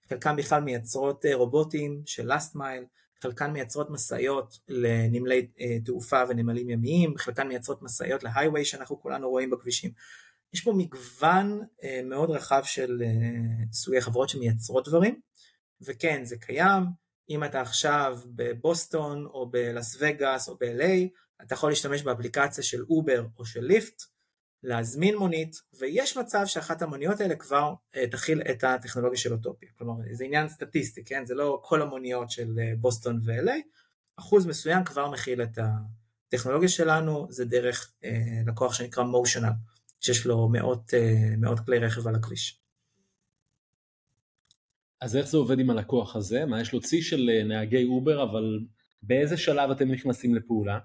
חלקם 0.08 0.36
בכלל 0.36 0.60
מייצרות 0.60 1.24
רובוטים 1.34 2.02
של 2.06 2.32
last 2.32 2.56
mile, 2.56 2.86
חלקן 3.22 3.52
מייצרות 3.52 3.90
משאיות 3.90 4.58
לנמלי 4.68 5.48
תעופה 5.84 6.22
ונמלים 6.28 6.70
ימיים, 6.70 7.18
חלקן 7.18 7.48
מייצרות 7.48 7.82
משאיות 7.82 8.22
להייווי 8.22 8.64
שאנחנו 8.64 9.00
כולנו 9.00 9.30
רואים 9.30 9.50
בכבישים. 9.50 9.90
יש 10.52 10.60
פה 10.60 10.72
מגוון 10.72 11.60
מאוד 12.04 12.30
רחב 12.30 12.62
של 12.64 13.02
סוגי 13.72 14.00
חברות 14.00 14.28
שמייצרות 14.28 14.88
דברים, 14.88 15.20
וכן, 15.80 16.24
זה 16.24 16.36
קיים, 16.36 16.82
אם 17.32 17.44
אתה 17.44 17.60
עכשיו 17.60 18.18
בבוסטון 18.26 19.26
או 19.26 19.50
בלאס 19.50 19.96
וגאס 20.00 20.48
או 20.48 20.56
ב-LA, 20.60 21.08
אתה 21.42 21.54
יכול 21.54 21.70
להשתמש 21.70 22.02
באפליקציה 22.02 22.64
של 22.64 22.82
אובר 22.90 23.26
או 23.38 23.44
של 23.44 23.64
ליפט, 23.64 24.02
להזמין 24.62 25.16
מונית, 25.16 25.56
ויש 25.78 26.16
מצב 26.16 26.42
שאחת 26.46 26.82
המוניות 26.82 27.20
האלה 27.20 27.36
כבר 27.36 27.74
אה, 27.94 27.98
תכיל 28.10 28.42
את 28.50 28.64
הטכנולוגיה 28.64 29.18
של 29.18 29.32
אוטופיה. 29.32 29.68
כלומר, 29.78 29.94
זה 30.12 30.24
עניין 30.24 30.48
סטטיסטי, 30.48 31.04
כן? 31.04 31.24
זה 31.24 31.34
לא 31.34 31.60
כל 31.64 31.82
המוניות 31.82 32.30
של 32.30 32.58
אה, 32.58 32.76
בוסטון 32.80 33.20
ו-LA, 33.24 33.52
אחוז 34.16 34.46
מסוים 34.46 34.84
כבר 34.84 35.10
מכיל 35.10 35.42
את 35.42 35.58
הטכנולוגיה 36.28 36.68
שלנו 36.68 37.26
זה 37.30 37.44
דרך 37.44 37.92
אה, 38.04 38.10
לקוח 38.46 38.74
שנקרא 38.74 39.04
Motional, 39.04 39.52
שיש 40.00 40.26
לו 40.26 40.48
מאות, 40.48 40.94
אה, 40.94 41.36
מאות 41.38 41.60
כלי 41.60 41.78
רכב 41.78 42.08
על 42.08 42.14
הכביש. 42.14 42.60
אז 45.02 45.16
איך 45.16 45.26
זה 45.26 45.36
עובד 45.36 45.58
עם 45.58 45.70
הלקוח 45.70 46.16
הזה? 46.16 46.44
מה, 46.44 46.60
יש 46.60 46.72
לו 46.72 46.80
צי 46.80 47.02
של 47.02 47.30
אה, 47.30 47.44
נהגי 47.44 47.84
אובר, 47.84 48.22
אבל 48.22 48.60
באיזה 49.02 49.36
שלב 49.36 49.70
אתם 49.70 49.90
נכנסים 49.90 50.34
לפעולה? 50.34 50.78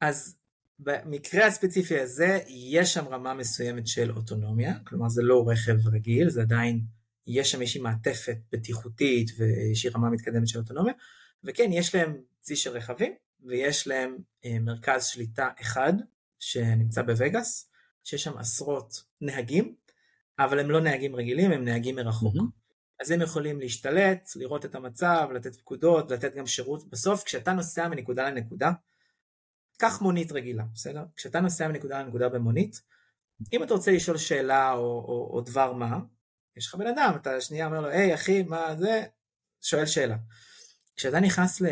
אז 0.00 0.38
במקרה 0.78 1.46
הספציפי 1.46 2.00
הזה, 2.00 2.40
יש 2.48 2.94
שם 2.94 3.08
רמה 3.08 3.34
מסוימת 3.34 3.86
של 3.86 4.10
אוטונומיה, 4.10 4.78
כלומר 4.84 5.08
זה 5.08 5.22
לא 5.22 5.44
רכב 5.48 5.88
רגיל, 5.88 6.28
זה 6.28 6.42
עדיין, 6.42 6.80
יש 7.26 7.50
שם 7.50 7.60
איזושהי 7.60 7.80
מעטפת 7.80 8.36
בטיחותית 8.52 9.30
ואיזושהי 9.38 9.90
רמה 9.90 10.10
מתקדמת 10.10 10.48
של 10.48 10.58
אוטונומיה, 10.58 10.94
וכן, 11.44 11.70
יש 11.72 11.94
להם 11.94 12.16
צי 12.40 12.56
של 12.56 12.70
רכבים, 12.70 13.12
ויש 13.44 13.86
להם 13.86 14.16
אה, 14.44 14.58
מרכז 14.60 15.06
שליטה 15.06 15.48
אחד 15.60 15.92
שנמצא 16.38 17.02
בווגאס, 17.02 17.70
שיש 18.04 18.24
שם 18.24 18.38
עשרות 18.38 19.02
נהגים, 19.20 19.74
אבל 20.38 20.58
הם 20.58 20.70
לא 20.70 20.80
נהגים 20.80 21.16
רגילים, 21.16 21.50
הם 21.50 21.64
נהגים 21.64 21.96
מרחוק. 21.96 22.36
Mm-hmm. 22.36 22.61
אז 23.02 23.10
הם 23.10 23.20
יכולים 23.20 23.60
להשתלט, 23.60 24.30
לראות 24.36 24.64
את 24.64 24.74
המצב, 24.74 25.28
לתת 25.34 25.56
פקודות, 25.56 26.10
לתת 26.10 26.34
גם 26.34 26.46
שירות. 26.46 26.90
בסוף, 26.90 27.24
כשאתה 27.24 27.52
נוסע 27.52 27.88
מנקודה 27.88 28.30
לנקודה, 28.30 28.72
קח 29.78 30.02
מונית 30.02 30.32
רגילה, 30.32 30.64
בסדר? 30.74 31.04
כשאתה 31.16 31.40
נוסע 31.40 31.68
מנקודה 31.68 32.02
לנקודה 32.02 32.28
במונית, 32.28 32.80
אם 33.52 33.62
אתה 33.62 33.74
רוצה 33.74 33.92
לשאול 33.92 34.18
שאלה 34.18 34.72
או, 34.72 34.78
או, 34.78 35.30
או 35.34 35.40
דבר 35.40 35.72
מה, 35.72 35.98
יש 36.56 36.66
לך 36.66 36.74
בן 36.74 36.86
אדם, 36.86 37.12
אתה 37.16 37.40
שנייה 37.40 37.66
אומר 37.66 37.80
לו, 37.80 37.88
היי 37.88 38.14
אחי, 38.14 38.42
מה 38.42 38.76
זה? 38.76 39.04
שואל 39.60 39.86
שאלה. 39.86 40.16
כשאתה 40.96 41.20
נכנס 41.20 41.60
ל... 41.60 41.66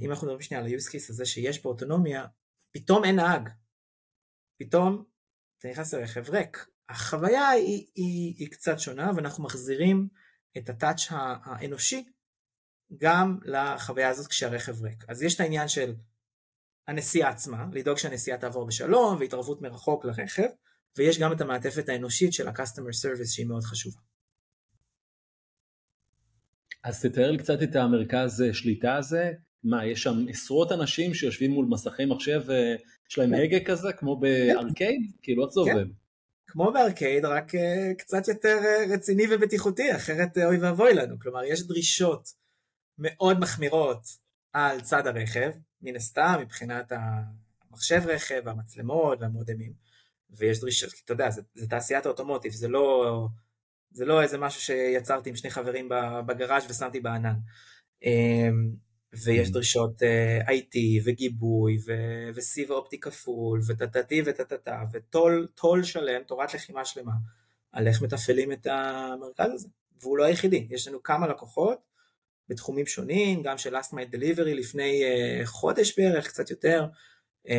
אם 0.00 0.10
אנחנו 0.10 0.26
מדברים 0.26 0.42
שנייה 0.42 0.64
על 0.64 0.68
ה-use 0.68 0.88
case 0.88 1.10
הזה 1.10 1.26
שיש 1.26 1.58
פה 1.58 1.68
אוטונומיה, 1.68 2.26
פתאום 2.72 3.04
אין 3.04 3.16
נהג. 3.16 3.48
פתאום 4.58 5.04
אתה 5.58 5.68
נכנס 5.68 5.94
לרכב 5.94 6.30
ריק. 6.30 6.66
החוויה 6.88 7.48
היא, 7.48 7.86
היא, 7.94 8.34
היא 8.38 8.50
קצת 8.50 8.78
שונה 8.78 9.10
ואנחנו 9.16 9.44
מחזירים 9.44 10.08
את 10.58 10.68
הטאץ' 10.68 11.06
האנושי 11.10 12.04
גם 12.98 13.38
לחוויה 13.44 14.08
הזאת 14.08 14.26
כשהרכב 14.26 14.82
ריק. 14.82 15.04
אז 15.08 15.22
יש 15.22 15.34
את 15.34 15.40
העניין 15.40 15.68
של 15.68 15.94
הנסיעה 16.88 17.30
עצמה, 17.30 17.66
לדאוג 17.72 17.98
שהנסיעה 17.98 18.38
תעבור 18.38 18.66
בשלום 18.66 19.16
והתערבות 19.20 19.62
מרחוק 19.62 20.04
לרכב, 20.04 20.48
ויש 20.96 21.18
גם 21.18 21.32
את 21.32 21.40
המעטפת 21.40 21.88
האנושית 21.88 22.32
של 22.32 22.48
ה-customer 22.48 22.94
service 23.04 23.28
שהיא 23.28 23.46
מאוד 23.46 23.62
חשובה. 23.62 24.00
אז 26.84 27.06
תתאר 27.06 27.30
לי 27.30 27.38
קצת 27.38 27.62
את 27.62 27.76
המרכז 27.76 28.42
אה, 28.42 28.54
שליטה 28.54 28.96
הזה, 28.96 29.32
מה, 29.64 29.86
יש 29.86 30.02
שם 30.02 30.24
עשרות 30.28 30.72
אנשים 30.72 31.14
שיושבים 31.14 31.50
מול 31.50 31.66
מסכי 31.70 32.04
מחשב 32.04 32.42
ויש 32.46 33.18
להם 33.18 33.30
כן. 33.30 33.42
הגה 33.42 33.64
כזה, 33.64 33.92
כמו 33.92 34.20
בארקייד? 34.20 35.12
כאילו, 35.22 35.44
איך 35.44 35.52
זה 35.52 35.60
כן. 35.64 35.70
עובד? 35.70 35.86
כמו 36.52 36.72
בארקייד, 36.72 37.24
רק 37.24 37.54
uh, 37.54 37.58
קצת 37.98 38.28
יותר 38.28 38.58
uh, 38.60 38.92
רציני 38.94 39.22
ובטיחותי, 39.30 39.96
אחרת 39.96 40.36
uh, 40.36 40.44
אוי 40.44 40.58
ואבוי 40.58 40.94
לנו. 40.94 41.18
כלומר, 41.18 41.44
יש 41.44 41.66
דרישות 41.66 42.28
מאוד 42.98 43.40
מחמירות 43.40 44.02
על 44.52 44.80
צד 44.80 45.06
הרכב, 45.06 45.50
מן 45.82 45.96
הסתם, 45.96 46.36
מבחינת 46.40 46.92
המחשב 47.70 48.02
רכב, 48.06 48.48
המצלמות 48.48 49.20
והמודמים, 49.20 49.72
ויש 50.30 50.60
דרישות, 50.60 50.90
אתה 51.04 51.12
יודע, 51.12 51.30
זה, 51.30 51.42
זה 51.54 51.66
תעשיית 51.68 52.06
האוטומוטיב, 52.06 52.52
זה 52.52 52.68
לא, 52.68 53.28
זה 53.90 54.04
לא 54.04 54.22
איזה 54.22 54.38
משהו 54.38 54.60
שיצרתי 54.60 55.30
עם 55.30 55.36
שני 55.36 55.50
חברים 55.50 55.88
בגראז' 56.26 56.70
ושמתי 56.70 57.00
בענן. 57.00 57.36
ויש 59.12 59.48
mm. 59.48 59.52
דרישות 59.52 60.02
uh, 60.02 60.48
IT 60.48 60.78
וגיבוי 61.04 61.78
ו- 61.86 62.28
וסיב 62.34 62.70
אופטי 62.70 63.00
כפול 63.00 63.60
וטטטי 63.66 64.22
וטטטה 64.24 64.82
וטול 64.92 65.82
שלם, 65.82 66.22
תורת 66.22 66.54
לחימה 66.54 66.84
שלמה, 66.84 67.12
על 67.72 67.86
איך 67.86 68.02
מתפעלים 68.02 68.52
את 68.52 68.66
המרכז 68.66 69.50
הזה. 69.52 69.68
והוא 70.02 70.18
לא 70.18 70.24
היחידי, 70.24 70.66
יש 70.70 70.88
לנו 70.88 71.02
כמה 71.02 71.26
לקוחות 71.26 71.78
בתחומים 72.48 72.86
שונים, 72.86 73.42
גם 73.42 73.58
של 73.58 73.76
last 73.76 73.88
mile 73.88 74.14
delivery 74.14 74.54
לפני 74.54 75.02
אה, 75.02 75.46
חודש 75.46 75.98
בערך, 75.98 76.28
קצת 76.28 76.50
יותר, 76.50 76.86
אה, 77.46 77.50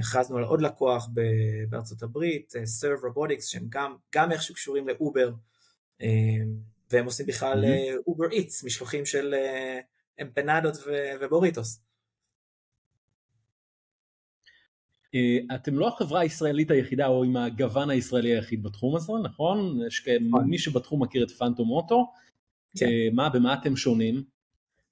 הכרזנו 0.00 0.36
על 0.36 0.44
עוד 0.44 0.62
לקוח 0.62 1.08
בארצות 1.68 2.02
הברית, 2.02 2.52
אה, 2.52 2.58
Serve 2.58 3.02
Robotics, 3.02 3.42
שהם 3.42 3.66
גם, 3.68 3.96
גם 4.14 4.32
איכשהו 4.32 4.54
קשורים 4.54 4.88
לאובר, 4.88 5.30
אה, 6.02 6.04
והם 6.90 7.04
עושים 7.04 7.26
בכלל 7.26 7.64
אובר 8.06 8.26
mm-hmm. 8.26 8.32
איטס, 8.32 8.62
אה, 8.62 8.66
משלוחים 8.66 9.06
של... 9.06 9.34
אה, 9.34 9.95
אמפנדות 10.22 10.76
ובוריטוס. 11.20 11.86
אה, 15.16 15.54
אתם 15.54 15.78
לא 15.78 15.88
החברה 15.88 16.20
הישראלית 16.20 16.70
היחידה 16.70 17.06
או 17.06 17.24
עם 17.24 17.36
הגוון 17.36 17.90
הישראלי 17.90 18.34
היחיד 18.34 18.62
בתחום 18.62 18.96
הזה, 18.96 19.12
נכון? 19.24 19.80
יש 19.86 20.08
נכון. 20.08 20.44
מי 20.50 20.58
שבתחום 20.58 21.02
מכיר 21.02 21.24
את 21.24 21.30
פאנטום 21.30 21.70
אוטו. 21.70 22.12
כן. 22.78 22.86
אה, 22.86 23.08
מה, 23.12 23.28
במה 23.28 23.54
אתם 23.54 23.76
שונים? 23.76 24.22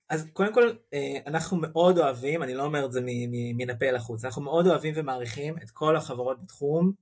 אז 0.09 0.31
קודם 0.33 0.55
כל, 0.55 0.73
אה, 0.95 1.19
אנחנו 1.27 1.57
מאוד 1.57 1.99
אוהבים, 1.99 2.43
אני 2.43 2.55
לא 2.55 2.65
אומר 2.65 2.87
את 2.87 2.93
זה 2.93 3.01
מן 3.31 3.71
הפה 3.71 3.87
אל 3.87 3.97
החוץ, 3.97 4.25
אנחנו 4.25 4.43
מאוד 4.43 4.67
אוהבים 4.67 4.95
ומעריכים 4.97 5.55
את 5.63 5.71
כל 5.71 5.97
החברות 5.97 6.43
בתחום, 6.43 6.93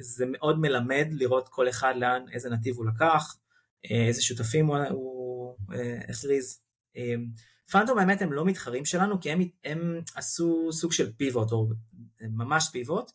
זה 0.00 0.24
מאוד 0.28 0.58
מלמד 0.58 1.06
לראות 1.10 1.48
כל 1.48 1.68
אחד 1.68 1.94
לאן, 1.96 2.24
איזה 2.32 2.50
נתיב 2.50 2.76
הוא 2.76 2.86
לקח, 2.86 3.36
איזה 3.84 4.22
שותפים 4.22 4.70
הוא 4.90 5.56
הכריז. 6.08 6.60
פאנטום 7.70 7.98
האמת 7.98 8.22
הם 8.22 8.32
לא 8.32 8.44
מתחרים 8.44 8.84
שלנו, 8.84 9.20
כי 9.20 9.30
הם, 9.30 9.40
הם 9.64 10.00
עשו 10.14 10.68
סוג 10.72 10.92
של 10.92 11.12
פיבוט, 11.12 11.52
או 11.52 11.68
ממש 12.20 12.68
פיבוט. 12.72 13.10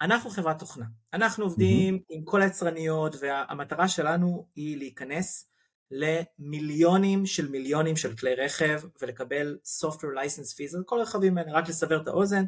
אנחנו 0.00 0.30
חברת 0.30 0.58
תוכנה. 0.58 0.86
אנחנו 1.12 1.44
עובדים 1.44 1.96
mm-hmm. 1.96 2.06
עם 2.08 2.24
כל 2.24 2.42
היצרניות, 2.42 3.16
והמטרה 3.20 3.88
שלנו 3.88 4.46
היא 4.56 4.76
להיכנס 4.76 5.48
למיליונים 5.90 7.26
של 7.26 7.48
מיליונים 7.48 7.96
של 7.96 8.16
כלי 8.16 8.34
רכב, 8.34 8.80
ולקבל 9.02 9.58
software 9.82 10.16
license 10.24 10.56
fees 10.56 10.76
על 10.76 10.82
כל 10.86 11.00
הרכבים 11.00 11.38
האלה, 11.38 11.52
רק 11.52 11.68
לסבר 11.68 12.02
את 12.02 12.08
האוזן, 12.08 12.44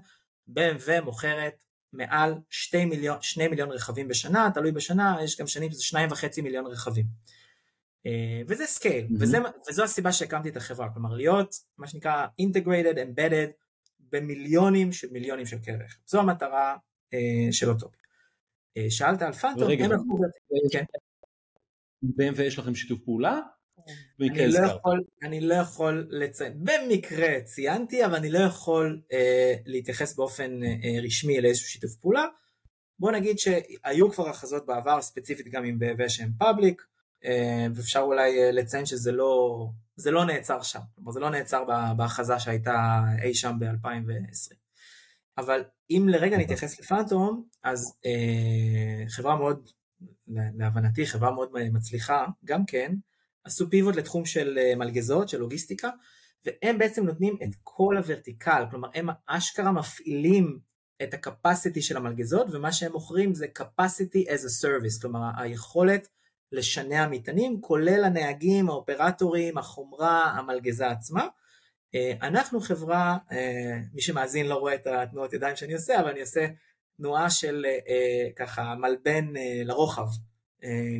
BMW 0.51 1.01
מוכרת 1.05 1.65
מעל 1.93 2.35
2 2.51 2.89
מיליון, 2.89 3.19
2 3.23 3.51
מיליון 3.51 3.71
רכבים 3.71 4.09
בשנה, 4.09 4.51
תלוי 4.55 4.73
בשנה, 4.73 5.17
יש 5.25 5.41
גם 5.41 5.47
שנים 5.47 5.71
שזה 5.71 5.83
2.5 5.99 6.43
מיליון 6.43 6.67
רכבים. 6.67 7.05
אה, 8.07 8.43
וזה 8.49 8.67
scale, 8.67 9.07
mm-hmm. 9.07 9.17
וזה, 9.21 9.39
וזו 9.69 9.85
הסיבה 9.85 10.13
שהקמתי 10.13 10.49
את 10.49 10.57
החברה, 10.57 10.89
כלומר 10.95 11.15
להיות 11.15 11.55
מה 11.79 11.87
שנקרא 11.87 12.27
integrated, 12.43 12.97
embedded, 12.97 13.53
במיליונים 14.13 14.93
של 14.93 15.09
מיליונים 15.13 15.47
של 15.47 15.57
רכב, 15.57 15.97
זו 16.07 16.21
המטרה 16.21 16.77
uh, 17.15 17.53
של 17.53 17.71
אוטופיה. 17.71 18.01
Uh, 18.79 18.91
שאלת 18.91 19.23
על 19.23 19.33
פאנטום, 19.33 19.71
אין 19.71 19.91
לנו... 19.91 20.03
כן. 20.73 20.85
BMW 22.05 22.43
יש 22.43 22.59
לכם 22.59 22.75
שיתוף 22.75 23.01
פעולה? 23.05 23.41
אני 24.21 24.49
לא, 24.53 24.67
יכול, 24.67 25.05
אני 25.23 25.41
לא 25.41 25.55
יכול 25.55 26.09
לציין, 26.11 26.53
במקרה 26.65 27.41
ציינתי, 27.45 28.05
אבל 28.05 28.15
אני 28.15 28.31
לא 28.31 28.39
יכול 28.39 29.03
uh, 29.11 29.15
להתייחס 29.67 30.17
באופן 30.17 30.61
uh, 30.63 31.05
רשמי 31.05 31.41
לאיזשהו 31.41 31.69
שיתוף 31.69 31.95
פעולה. 31.95 32.27
בוא 32.99 33.13
נגיד 33.13 33.39
שהיו 33.39 34.11
כבר 34.13 34.29
הכרזות 34.29 34.67
בעבר, 34.67 35.03
ספציפית 35.03 35.49
גם 35.49 35.65
עם 35.65 35.79
BMW 35.83 36.09
שהם 36.09 36.31
public, 36.39 36.83
אה, 36.83 36.94
ואפשר 37.75 38.01
אולי 38.01 38.43
אה, 38.43 38.51
לציין 38.51 38.87
שזה 38.87 39.13
לא, 39.13 39.67
זה 39.97 40.11
לא 40.11 40.25
נעצר 40.25 40.63
שם, 40.63 40.81
כלומר 40.95 41.13
זה 41.13 41.21
לא 41.21 41.31
נעצר 41.31 41.65
בהכרזה 41.97 42.39
שהייתה 42.39 43.03
אי 43.23 43.35
שם 43.35 43.57
ב-2020. 43.59 44.55
אבל 45.39 45.65
אם 45.91 46.07
לרגע 46.11 46.39
נתייחס 46.39 46.81
לפאנטום, 46.81 47.45
אז 47.63 47.95
אה, 48.07 49.09
חברה 49.09 49.37
מאוד, 49.37 49.71
להבנתי 50.29 51.07
חברה 51.07 51.33
מאוד 51.33 51.49
מצליחה, 51.73 52.27
גם 52.45 52.65
כן, 52.67 52.95
עשו 53.45 53.71
פיבוט 53.71 53.97
לתחום 53.97 54.25
של 54.25 54.59
אה, 54.59 54.75
מלגזות, 54.77 55.29
של 55.29 55.39
לוגיסטיקה, 55.39 55.91
והם 56.47 56.79
בעצם 56.79 57.05
נותנים 57.07 57.37
את 57.43 57.51
כל 57.63 57.97
הוורטיקל, 57.97 58.65
כלומר 58.71 58.89
הם 58.95 59.09
אשכרה 59.27 59.73
מפעילים 59.73 60.59
את 61.03 61.15
ה-capacity 61.15 61.81
של 61.81 61.97
המלגזות, 61.97 62.47
ומה 62.53 62.73
שהם 62.73 62.93
מוכרים 62.93 63.35
זה 63.35 63.47
capacity 63.59 64.29
as 64.29 64.41
a 64.41 64.65
service, 64.65 65.01
כלומר 65.01 65.21
היכולת 65.37 66.09
לשנע 66.55 67.09
מטענים, 67.09 67.61
כולל 67.61 68.05
הנהגים, 68.05 68.69
האופרטורים, 68.69 69.59
החומרה, 69.59 70.25
המלגזה 70.25 70.91
עצמה. 70.91 71.29
אה, 71.95 72.13
אנחנו 72.23 72.61
חברה, 72.61 73.19
אה, 73.33 73.79
מי 73.95 74.03
שמאזין 74.03 74.47
לא 74.47 74.55
רואה 74.55 74.75
את 74.75 74.87
התנועות 74.87 75.33
ידיים 75.33 75.57
שאני 75.57 75.75
עושה, 75.75 76.01
אבל 76.01 76.11
אני 76.11 76.21
עושה 76.21 76.47
תנועה 76.97 77.31
של 77.31 77.67
אה, 77.89 78.29
ככה 78.37 78.75
מלבן 78.75 79.33
לרוחב. 79.65 80.07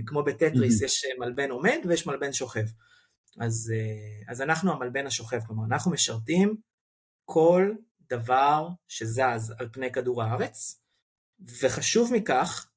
כמו 0.07 0.23
בטטריס 0.23 0.83
mm-hmm. 0.83 0.85
יש 0.85 1.05
מלבן 1.19 1.51
עומד 1.51 1.79
ויש 1.89 2.07
מלבן 2.07 2.33
שוכב. 2.33 2.65
אז, 3.41 3.73
אז 4.29 4.43
אנחנו 4.43 4.73
המלבן 4.73 5.07
השוכב, 5.07 5.41
כלומר 5.47 5.65
אנחנו 5.65 5.91
משרתים 5.91 6.57
כל 7.25 7.73
דבר 8.11 8.69
שזז 8.89 9.55
על 9.59 9.69
פני 9.73 9.93
כדור 9.93 10.23
הארץ, 10.23 10.83
וחשוב 11.63 12.13
מכך, 12.13 12.71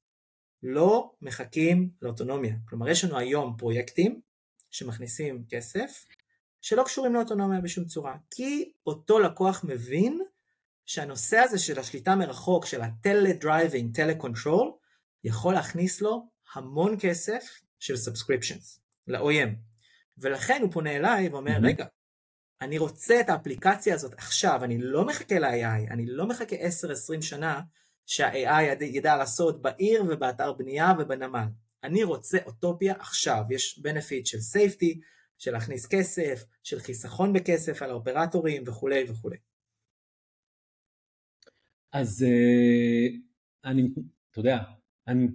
לא 0.62 1.12
מחכים 1.22 1.90
לאוטונומיה. 2.02 2.54
כלומר, 2.68 2.88
יש 2.88 3.04
לנו 3.04 3.18
היום 3.18 3.56
פרויקטים 3.58 4.20
שמכניסים 4.70 5.44
כסף, 5.48 6.04
שלא 6.60 6.82
קשורים 6.82 7.14
לאוטונומיה 7.14 7.60
בשום 7.60 7.84
צורה, 7.84 8.16
כי 8.30 8.72
אותו 8.86 9.18
לקוח 9.18 9.64
מבין 9.64 10.20
שהנושא 10.86 11.38
הזה 11.38 11.58
של 11.58 11.78
השליטה 11.78 12.16
מרחוק, 12.16 12.66
של 12.66 12.82
ה 12.82 12.90
tele-driving, 12.90 13.94
tele-control, 13.94 14.72
יכול 15.24 15.54
להכניס 15.54 16.00
לו 16.00 16.28
המון 16.54 16.96
כסף 17.00 17.60
של 17.78 17.96
subscriptions 17.96 18.80
ל-OEM. 19.06 19.48
ולכן 20.18 20.62
הוא 20.62 20.72
פונה 20.72 20.96
אליי 20.96 21.28
ואומר, 21.28 21.56
mm-hmm. 21.56 21.66
רגע, 21.66 21.86
אני 22.60 22.78
רוצה 22.78 23.20
את 23.20 23.28
האפליקציה 23.28 23.94
הזאת 23.94 24.14
עכשיו, 24.14 24.64
אני 24.64 24.78
לא 24.78 25.04
מחכה 25.04 25.38
ל-AI, 25.38 25.90
אני 25.90 26.06
לא 26.06 26.26
מחכה 26.26 26.56
10-20 26.56 27.22
שנה 27.22 27.60
שה-AI 28.08 28.84
ידע 28.84 29.16
לעשות 29.16 29.62
בעיר 29.62 30.04
ובאתר 30.08 30.52
בנייה 30.52 30.92
ובנמל. 30.98 31.46
אני 31.84 32.04
רוצה 32.04 32.38
אוטופיה 32.46 32.94
עכשיו, 32.98 33.42
יש 33.50 33.78
benefit 33.78 34.24
של 34.24 34.38
safety, 34.38 35.00
של 35.38 35.52
להכניס 35.52 35.86
כסף, 35.86 36.44
של 36.62 36.78
חיסכון 36.78 37.32
בכסף 37.32 37.82
על 37.82 37.90
האופרטורים 37.90 38.62
וכולי 38.66 39.04
וכולי. 39.08 39.36
אז 41.92 42.22
אה, 42.22 43.06
אני, 43.64 43.82
אתה 44.30 44.40
יודע, 44.40 44.58
אני, 45.08 45.26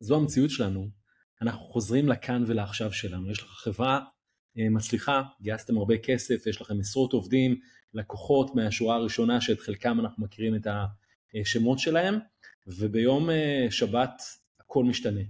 זו 0.00 0.16
המציאות 0.16 0.50
שלנו, 0.50 0.88
אנחנו 1.42 1.64
חוזרים 1.64 2.08
לכאן 2.08 2.44
ולעכשיו 2.46 2.92
שלנו, 2.92 3.30
יש 3.30 3.42
לך 3.42 3.48
חברה 3.48 4.00
אה, 4.58 4.68
מצליחה, 4.70 5.22
גייסתם 5.40 5.78
הרבה 5.78 5.98
כסף, 5.98 6.46
יש 6.46 6.60
לכם 6.60 6.80
עשרות 6.80 7.12
עובדים, 7.12 7.60
לקוחות 7.94 8.54
מהשורה 8.54 8.96
הראשונה 8.96 9.40
שאת 9.40 9.60
חלקם 9.60 10.00
אנחנו 10.00 10.24
מכירים 10.24 10.54
את 10.54 10.66
השמות 11.40 11.78
שלהם, 11.78 12.18
וביום 12.66 13.30
אה, 13.30 13.66
שבת 13.70 14.22
הכל 14.60 14.84
משתנה. 14.84 15.20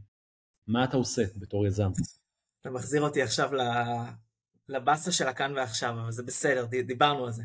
מה 0.66 0.84
אתה 0.84 0.96
עושה 0.96 1.22
בתור 1.36 1.66
יזם? 1.66 1.90
אתה 2.60 2.70
מחזיר 2.70 3.02
אותי 3.02 3.22
עכשיו 3.22 3.50
לבאסה 4.68 5.12
של 5.12 5.28
הכאן 5.28 5.52
ועכשיו, 5.56 5.94
אבל 6.02 6.12
זה 6.12 6.22
בסדר, 6.22 6.66
דיברנו 6.86 7.26
על 7.26 7.32
זה. 7.32 7.42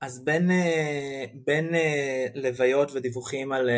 אז 0.00 0.24
בין, 0.24 0.50
אה, 0.50 1.24
בין 1.34 1.66
לוויות 2.34 2.90
ודיווחים 2.94 3.52
על, 3.52 3.70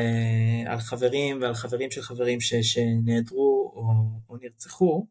על 0.66 0.78
חברים 0.78 1.42
ועל 1.42 1.55
חברים 1.55 1.90
של 1.90 2.02
חברים 2.02 2.40
ש, 2.40 2.55
שנעדרו 2.55 3.72
או, 3.74 3.83
או 4.28 4.37
נרצחו, 4.37 5.07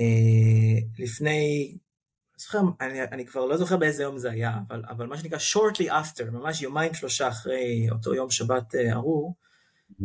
אה, 0.00 0.78
לפני, 0.98 1.76
זוכר, 2.36 2.58
אני, 2.80 3.02
אני 3.02 3.26
כבר 3.26 3.46
לא 3.46 3.56
זוכר 3.56 3.76
באיזה 3.76 4.02
יום 4.02 4.18
זה 4.18 4.30
היה, 4.30 4.58
אבל, 4.68 4.82
אבל 4.88 5.06
מה 5.06 5.18
שנקרא 5.18 5.38
shortly 5.38 5.90
after, 5.90 6.30
ממש 6.30 6.62
יומיים 6.62 6.94
שלושה 6.94 7.28
אחרי 7.28 7.90
אותו 7.90 8.14
יום 8.14 8.30
שבת 8.30 8.74
אה, 8.74 8.92
ארור, 8.92 9.34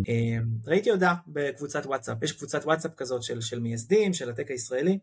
אה, 0.09 0.37
ראיתי 0.65 0.89
הודעה 0.89 1.15
בקבוצת 1.27 1.85
וואטסאפ, 1.85 2.23
יש 2.23 2.31
קבוצת 2.31 2.63
וואטסאפ 2.63 2.95
כזאת 2.95 3.23
של, 3.23 3.41
של 3.41 3.59
מייסדים, 3.59 4.13
של 4.13 4.29
הטק 4.29 4.51
הישראלי, 4.51 4.99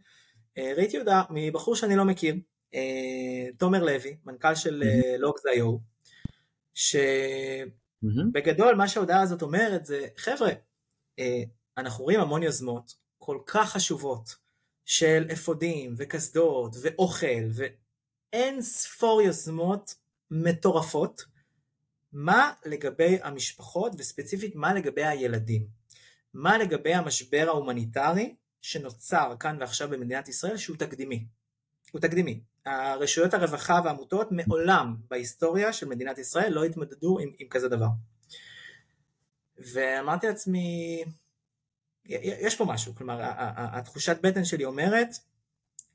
ראיתי 0.77 0.99
הודעה 0.99 1.23
מבחור 1.31 1.77
שאני 1.77 1.97
לא 1.97 2.05
מכיר, 2.05 2.35
תומר 3.59 3.85
לוי, 3.85 4.17
מנכ"ל 4.25 4.55
של 4.55 4.83
לוגס.io, 5.19 5.79
שבגדול 6.75 8.75
מה 8.75 8.89
שההודעה 8.89 9.21
הזאת 9.21 9.43
אומרת 9.43 9.87
זה, 9.87 10.07
חבר'ה, 10.17 10.51
אנחנו 11.79 12.05
רואים 12.05 12.21
המון 12.21 12.43
יוזמות 12.43 12.95
כל 13.19 13.39
כך 13.47 13.73
חשובות, 13.73 14.48
של 14.89 15.27
אפודים 15.33 15.95
וקסדות 15.99 16.77
ואוכל 16.83 17.45
ואין 17.53 18.63
ספור 18.63 19.23
יוזמות 19.23 19.95
מטורפות. 20.31 21.25
מה 22.13 22.53
לגבי 22.65 23.19
המשפחות 23.23 23.93
וספציפית 23.99 24.57
מה 24.57 24.75
לגבי 24.75 25.05
הילדים? 25.05 25.67
מה 26.35 26.59
לגבי 26.59 26.95
המשבר 26.95 27.45
ההומניטרי 27.49 28.35
שנוצר 28.63 29.35
כאן 29.41 29.57
ועכשיו 29.61 29.89
במדינת 29.89 30.29
ישראל 30.29 30.57
שהוא 30.57 30.77
תקדימי? 30.77 31.27
הוא 31.93 32.01
תקדימי. 32.01 32.41
הרשויות 32.67 33.35
הרווחה 33.35 33.81
והעמותות 33.85 34.29
מעולם 34.33 34.97
בהיסטוריה 35.11 35.73
של 35.73 35.89
מדינת 35.89 36.19
ישראל 36.19 36.53
לא 36.53 36.65
התמודדו 36.65 37.19
עם, 37.19 37.33
עם 37.39 37.49
כזה 37.49 37.69
דבר. 37.69 37.89
ואמרתי 39.59 40.27
לעצמי, 40.27 41.05
יש 42.09 42.57
פה 42.57 42.65
משהו, 42.65 42.95
כלומר 42.95 43.19
התחושת 43.57 44.17
בטן 44.23 44.45
שלי 44.45 44.65
אומרת 44.65 45.09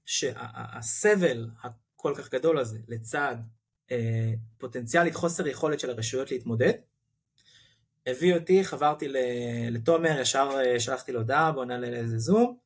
שהסבל 0.05 1.49
הכל 1.63 2.13
כך 2.17 2.31
גדול 2.31 2.59
הזה 2.59 2.79
לצד 2.87 3.35
אה, 3.91 4.33
פוטנציאלית 4.57 5.15
חוסר 5.15 5.47
יכולת 5.47 5.79
של 5.79 5.89
הרשויות 5.89 6.31
להתמודד, 6.31 6.73
הביא 8.07 8.35
אותי, 8.35 8.63
חברתי 8.63 9.07
לתומר, 9.71 10.19
ישר 10.19 10.49
אה, 10.65 10.79
שלחתי 10.79 11.11
לו 11.11 11.19
הודעה, 11.19 11.51
בוא 11.51 11.65
נעלה 11.65 11.89
לאיזה 11.89 12.17
זום, 12.17 12.57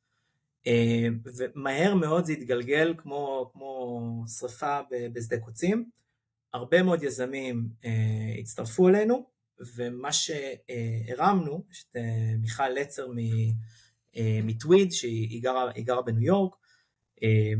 אה, 0.67 1.07
ומהר 1.25 1.95
מאוד 1.95 2.25
זה 2.25 2.33
התגלגל 2.33 2.93
כמו, 2.97 3.49
כמו 3.53 4.23
שריפה 4.39 4.79
בשדה 5.13 5.39
קוצים, 5.39 5.89
הרבה 6.53 6.83
מאוד 6.83 7.03
יזמים 7.03 7.69
הצטרפו 8.39 8.89
אלינו, 8.89 9.36
ומה 9.75 10.09
שהרמנו, 10.13 11.63
יש 11.71 11.85
את 11.89 11.95
אה, 11.95 12.35
מיכל 12.41 12.69
לצר 12.69 13.07
אה, 14.17 14.39
מטוויד, 14.43 14.91
שהיא 14.91 15.43
גרה, 15.43 15.71
גרה 15.77 16.01
בניו 16.01 16.23
יורק, 16.23 16.55
אה, 17.23 17.53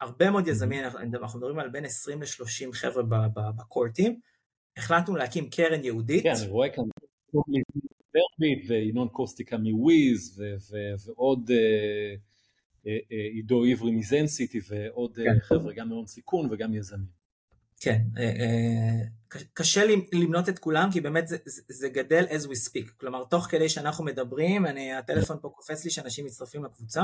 הרבה 0.00 0.30
מאוד 0.30 0.48
יזמים, 0.48 0.84
אנחנו 1.14 1.38
מדברים 1.38 1.58
על 1.58 1.68
בין 1.68 1.84
20 1.84 2.22
ל-30 2.22 2.72
חבר'ה 2.72 3.02
בקורטים, 3.56 4.20
החלטנו 4.76 5.16
להקים 5.16 5.50
קרן 5.50 5.84
יהודית. 5.84 6.22
כן, 6.22 6.32
אני 6.42 6.48
רואה 6.48 6.68
כאן 6.68 6.84
ברביט 8.14 8.70
וינון 8.70 9.08
קוסטיקה 9.08 9.56
מוויז 9.58 10.42
ועוד 11.06 11.50
עידו 13.08 13.64
עברי 13.64 13.90
מזנסיטי 13.90 14.60
ועוד 14.68 15.16
כן. 15.16 15.40
חבר'ה 15.40 15.72
גם 15.74 15.88
מהון 15.88 16.06
סיכון 16.06 16.48
וגם 16.50 16.74
יזמים. 16.74 17.21
כן, 17.82 18.00
אה, 18.18 18.22
אה, 18.22 19.40
קשה 19.54 19.82
למנות 20.12 20.48
את 20.48 20.58
כולם 20.58 20.88
כי 20.92 21.00
באמת 21.00 21.28
זה, 21.28 21.36
זה 21.68 21.88
גדל 21.88 22.24
as 22.24 22.42
we 22.42 22.68
speak, 22.68 22.90
כלומר 22.96 23.24
תוך 23.24 23.46
כדי 23.46 23.68
שאנחנו 23.68 24.04
מדברים, 24.04 24.66
אני, 24.66 24.94
הטלפון 24.94 25.38
פה 25.42 25.48
קופץ 25.48 25.84
לי 25.84 25.90
שאנשים 25.90 26.24
מצטרפים 26.24 26.64
לקבוצה. 26.64 27.02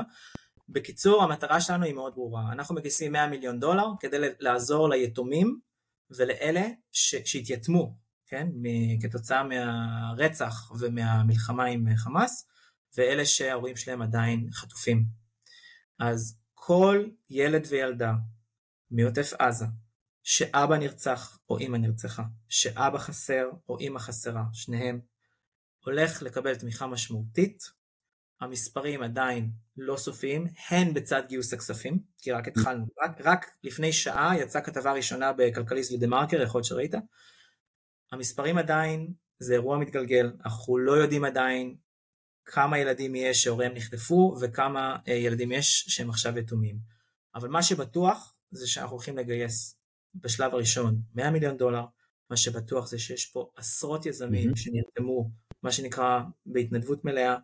בקיצור, 0.69 1.23
המטרה 1.23 1.61
שלנו 1.61 1.85
היא 1.85 1.95
מאוד 1.95 2.15
ברורה, 2.15 2.53
אנחנו 2.53 2.75
מגייסים 2.75 3.13
100 3.13 3.27
מיליון 3.27 3.61
דולר 3.61 3.87
כדי 4.01 4.17
לעזור 4.39 4.89
ליתומים 4.89 5.61
ולאלה 6.11 6.67
שהתייתמו, 6.93 7.95
כן, 8.27 8.49
כתוצאה 9.03 9.43
מהרצח 9.45 10.73
ומהמלחמה 10.81 11.65
עם 11.65 11.97
חמאס, 11.97 12.49
ואלה 12.97 13.27
שההורים 13.27 13.77
שלהם 13.77 14.03
עדיין 14.03 14.49
חטופים. 14.53 15.05
אז 15.99 16.39
כל 16.55 17.05
ילד 17.31 17.67
וילדה 17.71 18.13
מעוטף 18.91 19.33
עזה 19.39 19.67
שאבא 20.31 20.77
נרצח 20.77 21.39
או 21.51 21.59
אמא 21.59 21.77
נרצחה, 21.77 22.23
שאבא 22.49 22.99
חסר 22.99 23.51
או 23.69 23.79
אמא 23.81 23.99
חסרה, 23.99 24.45
שניהם, 24.53 25.01
הולך 25.85 26.23
לקבל 26.23 26.55
תמיכה 26.55 26.87
משמעותית, 26.87 27.63
המספרים 28.41 29.03
עדיין 29.03 29.51
לא 29.77 29.97
סופיים, 29.97 30.47
הן 30.69 30.95
בצד 30.95 31.23
גיוס 31.29 31.53
הכספים, 31.53 31.99
כי 32.19 32.33
רק 32.33 32.49
התחלנו, 32.49 32.87
רק, 33.03 33.21
רק 33.25 33.47
לפני 33.65 33.93
שעה 33.93 34.39
יצאה 34.39 34.63
כתבה 34.63 34.93
ראשונה 34.93 35.33
בכלכליסט 35.33 35.93
ודה 35.93 36.07
מרקר, 36.07 36.43
יכול 36.43 36.59
להיות 36.59 36.67
שראית, 36.67 36.95
המספרים 38.13 38.59
עדיין, 38.59 39.13
זה 39.39 39.53
אירוע 39.53 39.79
מתגלגל, 39.79 40.33
אנחנו 40.45 40.79
לא 40.79 40.93
יודעים 40.93 41.25
עדיין 41.25 41.77
כמה 42.45 42.79
ילדים 42.79 43.15
יש 43.15 43.43
שהוריהם 43.43 43.75
נחטפו 43.75 44.37
וכמה 44.41 44.97
אה, 45.09 45.13
ילדים 45.13 45.53
יש 45.53 45.85
שהם 45.89 46.11
עכשיו 46.11 46.39
יתומים, 46.39 46.79
אבל 47.35 47.49
מה 47.49 47.63
שבטוח 47.63 48.35
זה 48.51 48.67
שאנחנו 48.67 48.97
הולכים 48.97 49.19
לגייס 49.19 49.78
בשלב 50.23 50.55
הראשון 50.55 51.01
100 51.15 51.31
מיליון 51.31 51.57
דולר, 51.57 51.85
מה 52.31 52.37
שבטוח 52.37 52.87
זה 52.87 52.99
שיש 52.99 53.27
פה 53.27 53.51
עשרות 53.57 54.07
יזמים 54.07 54.51
mm-hmm. 54.51 54.57
שנרתמו, 54.57 55.31
מה 55.63 55.73
שנקרא 55.73 56.21
בהתנדבות 56.47 57.05
מלאה, 57.05 57.37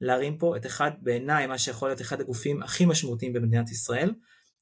להרים 0.00 0.38
פה 0.38 0.56
את 0.56 0.66
אחד, 0.66 0.90
בעיניי, 1.02 1.46
מה 1.46 1.58
שיכול 1.58 1.88
להיות 1.88 2.00
אחד 2.00 2.20
הגופים 2.20 2.62
הכי 2.62 2.86
משמעותיים 2.86 3.32
במדינת 3.32 3.70
ישראל, 3.70 4.14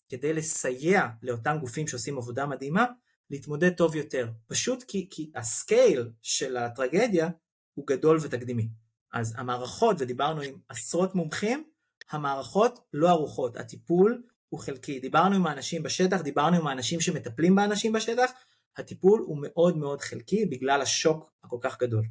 כדי 0.09 0.33
לסייע 0.33 1.09
לאותם 1.23 1.57
גופים 1.61 1.89
שעושים 1.89 2.19
עבודה 2.19 2.47
מדהימה, 2.47 2.87
להתמודד 3.31 3.75
טוב 3.75 3.97
יותר. 3.97 4.31
פשוט 4.47 4.83
כי, 4.83 5.09
כי 5.11 5.31
הסקייל 5.35 6.11
של 6.23 6.57
הטרגדיה 6.57 7.29
הוא 7.75 7.87
גדול 7.87 8.19
ותקדימי. 8.23 8.69
אז 9.13 9.35
המערכות, 9.39 9.97
ודיברנו 9.99 10.41
עם 10.41 10.55
עשרות 10.69 11.15
מומחים, 11.15 11.65
המערכות 12.11 12.79
לא 12.93 13.09
ערוכות, 13.09 13.57
הטיפול 13.57 14.23
הוא 14.53 14.61
חלקי. 14.61 15.01
דיברנו 15.01 15.37
עם 15.37 15.47
האנשים 15.47 15.83
בשטח, 15.83 16.21
דיברנו 16.21 16.57
עם 16.57 16.67
האנשים 16.67 17.01
שמטפלים 17.01 17.55
באנשים 17.55 17.93
בשטח, 17.93 18.31
הטיפול 18.77 19.25
הוא 19.27 19.39
מאוד 19.41 19.77
מאוד 19.77 20.01
חלקי 20.01 20.47
בגלל 20.47 20.81
השוק 20.81 21.33
הכל 21.45 21.57
כך 21.61 21.79
גדול. 21.81 22.05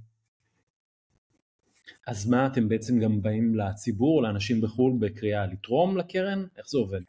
אז 2.08 2.28
מה 2.28 2.48
אתם 2.48 2.70
בעצם 2.70 3.00
גם 3.00 3.22
באים 3.22 3.56
לציבור, 3.56 4.24
לאנשים 4.24 4.62
בחו"ל 4.62 4.98
בקריאה 5.00 5.46
לתרום 5.46 5.98
לקרן? 5.98 6.46
איך 6.58 6.70
זה 6.70 6.78
עובד? 6.78 7.02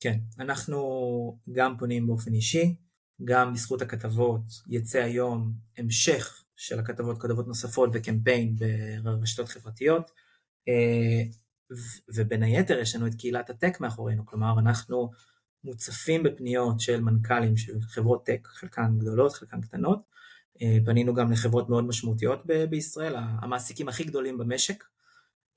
כן, 0.00 0.18
אנחנו 0.38 0.78
גם 1.52 1.76
פונים 1.78 2.06
באופן 2.06 2.34
אישי, 2.34 2.74
גם 3.24 3.52
בזכות 3.52 3.82
הכתבות 3.82 4.42
יצא 4.68 4.98
היום 4.98 5.52
המשך 5.78 6.42
של 6.56 6.78
הכתבות, 6.78 7.22
כתבות 7.22 7.46
נוספות 7.46 7.90
וקמפיין 7.92 8.56
ברשתות 9.02 9.48
חברתיות. 9.48 10.10
ובין 12.14 12.42
היתר 12.42 12.78
יש 12.78 12.96
לנו 12.96 13.06
את 13.06 13.14
קהילת 13.14 13.50
הטק 13.50 13.80
מאחורינו, 13.80 14.26
כלומר 14.26 14.58
אנחנו 14.58 15.10
מוצפים 15.64 16.22
בפניות 16.22 16.80
של 16.80 17.00
מנכ"לים 17.00 17.56
של 17.56 17.80
חברות 17.80 18.26
טק, 18.26 18.48
חלקן 18.52 18.98
גדולות, 18.98 19.32
חלקן 19.32 19.60
קטנות. 19.60 20.02
אה, 20.62 20.78
פנינו 20.84 21.14
גם 21.14 21.32
לחברות 21.32 21.68
מאוד 21.68 21.84
משמעותיות 21.84 22.46
בישראל, 22.70 23.14
המעסיקים 23.16 23.88
הכי 23.88 24.04
גדולים 24.04 24.38
במשק. 24.38 24.84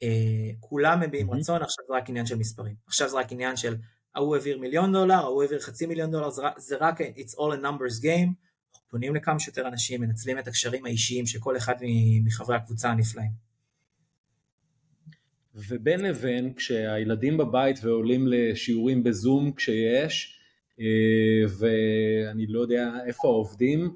אה, 0.04 0.52
כולם 0.60 1.00
מביעים 1.00 1.30
mm-hmm. 1.30 1.36
רצון, 1.38 1.62
עכשיו 1.62 1.86
זה 1.88 1.93
רק 1.93 2.10
עניין 2.10 2.26
של 2.26 2.36
מספרים. 2.36 2.76
עכשיו 2.88 3.10
זה 3.10 3.17
רק 3.17 3.32
עניין 3.32 3.58
של 3.58 3.76
ההוא 4.15 4.36
העביר 4.36 4.60
מיליון 4.60 4.93
דולר, 4.93 5.15
ההוא 5.15 5.41
העביר 5.41 5.60
חצי 5.60 5.86
מיליון 5.86 6.12
דולר, 6.12 6.30
זה, 6.30 6.41
זה 6.58 6.78
רק, 6.80 7.02
it's 7.02 7.34
all 7.34 7.60
a 7.60 7.63
numbers 7.63 8.04
game. 8.04 8.30
אנחנו 8.74 8.88
פונים 8.89 9.15
לכמה 9.15 9.39
שיותר 9.39 9.67
אנשים, 9.67 10.02
מנצלים 10.02 10.39
את 10.39 10.48
הקשרים 10.48 10.86
האישיים 10.86 11.26
של 11.26 11.39
כל 11.39 11.58
אחד 11.58 11.76
מחברי 12.24 12.56
הקבוצה 12.56 12.89
הנפלאים. 12.91 13.49
ובין 15.67 16.02
לבין 16.02 16.54
כשהילדים 16.54 17.38
בבית 17.38 17.80
ועולים 17.84 18.28
לשיעורים 18.28 19.04
בזום 19.04 19.52
כשיש, 19.52 20.39
אה, 20.80 20.86
ואני 21.60 22.48
לא 22.48 22.60
יודע 22.60 22.89
איפה 23.06 23.28
העובדים, 23.28 23.95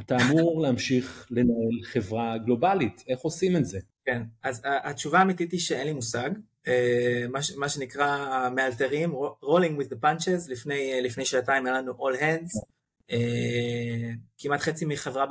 אתה 0.00 0.16
אמור 0.16 0.60
להמשיך 0.62 1.26
לנהל 1.30 1.82
חברה 1.82 2.38
גלובלית, 2.38 3.04
איך 3.08 3.20
עושים 3.20 3.56
את 3.56 3.64
זה? 3.64 3.78
כן, 4.04 4.22
אז 4.42 4.62
התשובה 4.64 5.18
האמיתית 5.18 5.52
היא 5.52 5.60
שאין 5.60 5.86
לי 5.86 5.92
מושג, 5.92 6.30
אה, 6.68 7.24
מה, 7.56 7.68
שנקרא 7.68 8.48
מאלתרים, 8.54 9.12
rolling 9.42 9.80
with 9.80 9.92
the 9.92 10.04
punches, 10.04 10.50
לפני, 10.50 11.00
לפני 11.02 11.24
שעתיים 11.24 11.66
היה 11.66 11.78
לנו 11.78 11.92
all 11.92 12.20
hands, 12.20 12.64
אה, 13.10 14.10
כמעט 14.38 14.60
חצי 14.60 14.84
מחברה 14.84 15.26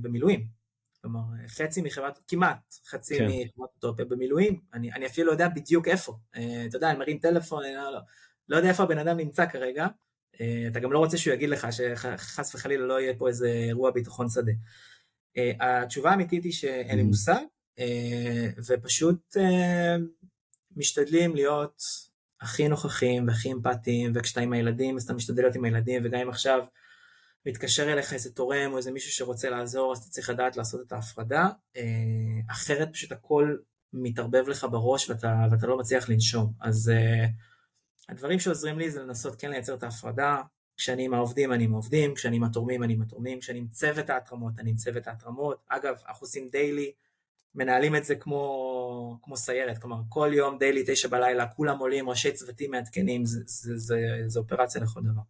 במילואים, 0.00 0.46
כלומר, 1.04 1.20
חצי 1.48 1.82
מחברת, 1.82 2.18
כמעט 2.28 2.74
חצי 2.86 3.18
כן. 3.18 3.26
מחברת 3.26 3.68
אוטופיה 3.74 4.04
במילואים, 4.04 4.60
אני, 4.74 4.92
אני 4.92 5.06
אפילו 5.06 5.26
לא 5.26 5.32
יודע 5.32 5.48
בדיוק 5.48 5.88
איפה. 5.88 6.16
אה, 6.36 6.64
אתה 6.68 6.76
יודע, 6.76 6.90
אני 6.90 6.98
מרים 6.98 7.18
טלפון, 7.18 7.64
אני 7.64 7.74
לא, 7.74 7.92
לא, 7.92 7.98
לא 8.48 8.56
יודע 8.56 8.68
איפה 8.68 8.82
הבן 8.82 8.98
אדם 8.98 9.16
נמצא 9.16 9.46
כרגע, 9.46 9.86
אה, 10.40 10.64
אתה 10.68 10.80
גם 10.80 10.92
לא 10.92 10.98
רוצה 10.98 11.16
שהוא 11.16 11.34
יגיד 11.34 11.48
לך 11.48 11.66
שחס 11.70 12.54
וחלילה 12.54 12.86
לא 12.86 13.00
יהיה 13.00 13.14
פה 13.18 13.28
איזה 13.28 13.48
אירוע 13.48 13.90
ביטחון 13.90 14.28
שדה. 14.28 14.52
אה, 15.36 15.82
התשובה 15.82 16.10
האמיתית 16.10 16.44
היא 16.44 16.52
שאין 16.52 16.96
לי 16.96 17.02
mm. 17.02 17.06
מושג, 17.06 17.42
ופשוט 18.68 19.36
משתדלים 20.76 21.34
להיות 21.34 21.82
הכי 22.40 22.68
נוכחים 22.68 23.28
והכי 23.28 23.52
אמפתיים, 23.52 24.12
וכשאתה 24.14 24.40
עם 24.40 24.52
הילדים 24.52 24.96
אז 24.96 25.02
אתה 25.02 25.12
משתדל 25.12 25.42
להיות 25.42 25.54
עם 25.54 25.64
הילדים, 25.64 26.02
וגם 26.04 26.20
אם 26.20 26.28
עכשיו 26.28 26.64
מתקשר 27.46 27.92
אליך 27.92 28.12
איזה 28.12 28.32
תורם 28.32 28.72
או 28.72 28.76
איזה 28.76 28.92
מישהו 28.92 29.12
שרוצה 29.12 29.50
לעזור, 29.50 29.92
אז 29.92 29.98
אתה 29.98 30.08
צריך 30.08 30.30
לדעת 30.30 30.56
לעשות 30.56 30.86
את 30.86 30.92
ההפרדה, 30.92 31.48
אה, 31.76 31.82
אחרת 32.50 32.88
פשוט 32.92 33.12
הכל 33.12 33.56
מתערבב 33.94 34.48
לך 34.48 34.66
בראש 34.70 35.10
ואתה, 35.10 35.46
ואתה 35.50 35.66
לא 35.66 35.78
מצליח 35.78 36.08
לנשום. 36.08 36.52
אז 36.60 36.92
uh, 36.94 37.28
הדברים 38.08 38.40
שעוזרים 38.40 38.78
לי 38.78 38.90
זה 38.90 39.02
לנסות 39.02 39.40
כן 39.40 39.50
לייצר 39.50 39.74
את 39.74 39.82
ההפרדה, 39.82 40.42
כשאני 40.76 41.04
עם 41.04 41.14
העובדים 41.14 41.52
אני 41.52 41.64
עם 41.64 41.72
העובדים, 41.72 42.14
כשאני 42.14 42.36
עם 42.36 42.44
התורמים 42.44 42.82
אני 42.82 42.92
עם 42.92 43.02
התורמים, 43.02 43.40
כשאני 43.40 43.58
עם 43.58 43.66
צוות 43.68 44.10
ההתרמות 44.10 44.52
אני 44.58 44.70
עם 44.70 44.76
צוות 44.76 45.06
ההתרמות. 45.06 45.64
אגב, 45.68 45.94
אנחנו 46.08 46.24
עושים 46.24 46.48
דיילי, 46.48 46.92
מנהלים 47.54 47.96
את 47.96 48.04
זה 48.04 48.14
כמו, 48.14 49.18
כמו 49.22 49.36
סיירת, 49.36 49.78
כלומר 49.78 50.00
כל 50.08 50.30
יום 50.34 50.58
דיילי 50.58 50.84
תשע 50.86 51.08
בלילה, 51.08 51.46
כולם 51.46 51.78
עולים, 51.78 52.08
ראשי 52.08 52.32
צוותים 52.32 52.70
מעדכנים, 52.70 53.24
זה, 53.24 53.40
זה, 53.46 53.76
זה, 53.76 53.98
זה 54.26 54.38
אופרציה 54.38 54.80
לכל 54.80 55.00
דבר. 55.02 55.22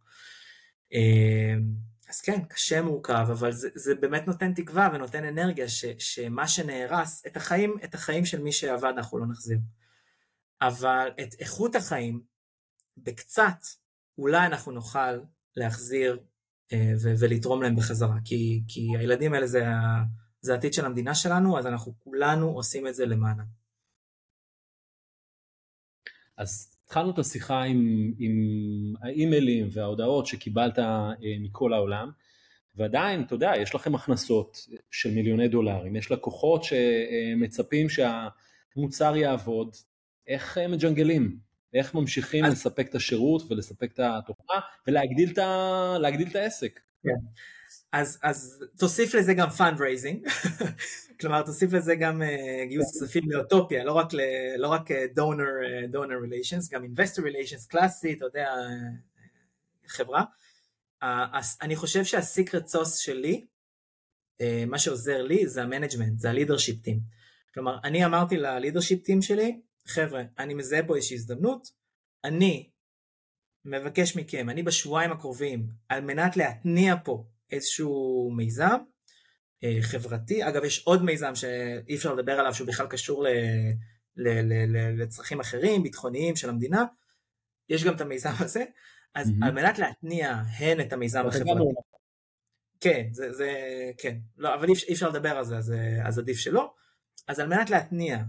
אז 2.09 2.21
כן, 2.21 2.45
קשה 2.45 2.81
מורכב, 2.81 3.27
אבל 3.31 3.51
זה, 3.51 3.69
זה 3.75 3.95
באמת 3.95 4.27
נותן 4.27 4.53
תקווה 4.53 4.89
ונותן 4.93 5.23
אנרגיה 5.23 5.69
ש, 5.69 5.85
שמה 5.99 6.47
שנהרס, 6.47 7.25
את 7.27 7.37
החיים, 7.37 7.75
את 7.83 7.93
החיים 7.93 8.25
של 8.25 8.41
מי 8.41 8.51
שעבד 8.51 8.93
אנחנו 8.97 9.17
לא 9.17 9.25
נחזיר. 9.27 9.57
אבל 10.61 11.09
את 11.21 11.33
איכות 11.39 11.75
החיים, 11.75 12.23
בקצת, 12.97 13.57
אולי 14.17 14.45
אנחנו 14.45 14.71
נוכל 14.71 15.19
להחזיר 15.55 16.19
אה, 16.73 16.93
ו- 17.03 17.13
ולתרום 17.19 17.63
להם 17.63 17.75
בחזרה, 17.75 18.15
כי, 18.25 18.63
כי 18.67 18.97
הילדים 18.99 19.33
האלה 19.33 19.47
זה, 19.47 19.63
זה 20.41 20.53
העתיד 20.53 20.73
של 20.73 20.85
המדינה 20.85 21.15
שלנו, 21.15 21.59
אז 21.59 21.65
אנחנו 21.65 21.93
כולנו 22.03 22.49
עושים 22.49 22.87
את 22.87 22.95
זה 22.95 23.05
למענם. 23.05 23.45
אז 26.37 26.77
התחלנו 26.85 27.11
את 27.11 27.19
השיחה 27.19 27.61
עם, 27.61 27.77
עם 28.19 28.31
האימיילים 29.05 29.67
וההודעות 29.71 30.25
שקיבלת 30.25 30.79
אה, 30.79 31.11
מכל 31.39 31.73
העולם, 31.73 32.11
ועדיין, 32.75 33.21
אתה 33.21 33.35
יודע, 33.35 33.51
יש 33.57 33.75
לכם 33.75 33.95
הכנסות 33.95 34.67
של 34.91 35.11
מיליוני 35.11 35.47
דולרים, 35.47 35.95
יש 35.95 36.11
לקוחות 36.11 36.63
שמצפים 36.63 37.87
שהמוצר 37.89 39.15
יעבוד, 39.15 39.75
איך 40.27 40.57
מג'נגלים? 40.57 41.37
איך 41.73 41.95
ממשיכים 41.95 42.45
אז... 42.45 42.51
לספק 42.53 42.89
את 42.89 42.95
השירות 42.95 43.51
ולספק 43.51 43.91
את 43.93 43.99
התוכנה 43.99 44.59
ולהגדיל 44.87 45.31
את, 45.31 45.37
ה... 45.37 45.95
את 46.27 46.35
העסק? 46.35 46.79
כן. 47.03 47.09
אז, 47.95 48.19
אז 48.23 48.63
תוסיף 48.77 49.15
לזה 49.15 49.33
גם 49.33 49.47
fundraising, 49.49 50.29
כלומר 51.19 51.41
תוסיף 51.41 51.73
לזה 51.73 51.95
גם 51.95 52.21
uh, 52.21 52.69
גיוס 52.69 52.91
כספים 52.91 53.31
לאוטופיה, 53.31 53.83
לא 53.83 53.93
רק, 53.93 54.13
ל, 54.13 54.19
לא 54.57 54.67
רק 54.67 54.91
uh, 54.91 54.93
donor, 54.93 55.65
uh, 55.65 55.95
donor 55.95 56.27
relations, 56.27 56.71
גם 56.71 56.83
investor 56.83 57.19
relations 57.19 57.67
קלאסי, 57.67 58.13
אתה 58.13 58.25
יודע, 58.25 58.49
חברה. 59.87 60.23
Uh, 61.03 61.05
אז 61.33 61.57
אני 61.61 61.75
חושב 61.75 62.03
שה 62.03 62.24
secret 62.24 62.67
sauce 62.67 62.97
שלי, 62.97 63.45
uh, 64.41 64.43
מה 64.67 64.79
שעוזר 64.79 65.21
לי 65.21 65.47
זה 65.47 65.63
ה 65.63 65.68
management, 65.68 66.19
זה 66.19 66.29
ה 66.29 66.34
leadership 66.34 66.81
team. 66.81 66.99
כלומר, 67.53 67.77
אני 67.83 68.05
אמרתי 68.05 68.37
ללידרשיפ 68.37 69.03
טים 69.03 69.21
שלי, 69.21 69.59
חבר'ה, 69.87 70.23
אני 70.39 70.53
מזהה 70.53 70.87
פה 70.87 70.95
איזושהי 70.95 71.15
הזדמנות, 71.15 71.71
אני 72.23 72.69
מבקש 73.65 74.15
מכם, 74.15 74.49
אני 74.49 74.63
בשבועיים 74.63 75.11
הקרובים, 75.11 75.67
על 75.89 76.01
מנת 76.01 76.37
להתניע 76.37 76.95
פה 77.03 77.25
איזשהו 77.51 78.31
מיזם 78.35 78.77
אה, 79.63 79.77
חברתי, 79.81 80.47
אגב 80.47 80.63
יש 80.63 80.83
עוד 80.85 81.03
מיזם 81.03 81.35
שאי 81.35 81.95
אפשר 81.95 82.13
לדבר 82.13 82.39
עליו 82.39 82.53
שהוא 82.53 82.67
בכלל 82.67 82.87
קשור 82.87 83.23
ל, 83.23 83.27
ל, 84.15 84.29
ל, 84.29 84.77
ל, 84.77 85.01
לצרכים 85.01 85.39
אחרים, 85.39 85.83
ביטחוניים 85.83 86.35
של 86.35 86.49
המדינה, 86.49 86.85
יש 87.69 87.83
גם 87.83 87.95
את 87.95 88.01
המיזם 88.01 88.31
הזה, 88.39 88.65
אז 89.15 89.27
mm-hmm. 89.27 89.45
על 89.45 89.51
מנת 89.51 89.79
להתניע 89.79 90.31
הן 90.57 90.81
את 90.81 90.93
המיזם 90.93 91.27
החברתי, 91.27 91.63
כן, 92.79 93.07
זה, 93.11 93.33
זה, 93.33 93.51
כן, 93.97 94.17
לא, 94.37 94.53
אבל 94.53 94.67
אי 94.69 94.93
אפשר 94.93 95.09
לדבר 95.09 95.37
על 95.37 95.45
זה, 95.45 95.57
אז, 95.57 95.73
אז 96.03 96.19
עדיף 96.19 96.37
שלא, 96.37 96.73
אז 97.27 97.39
על 97.39 97.47
מנת 97.47 97.69
להתניע 97.69 98.23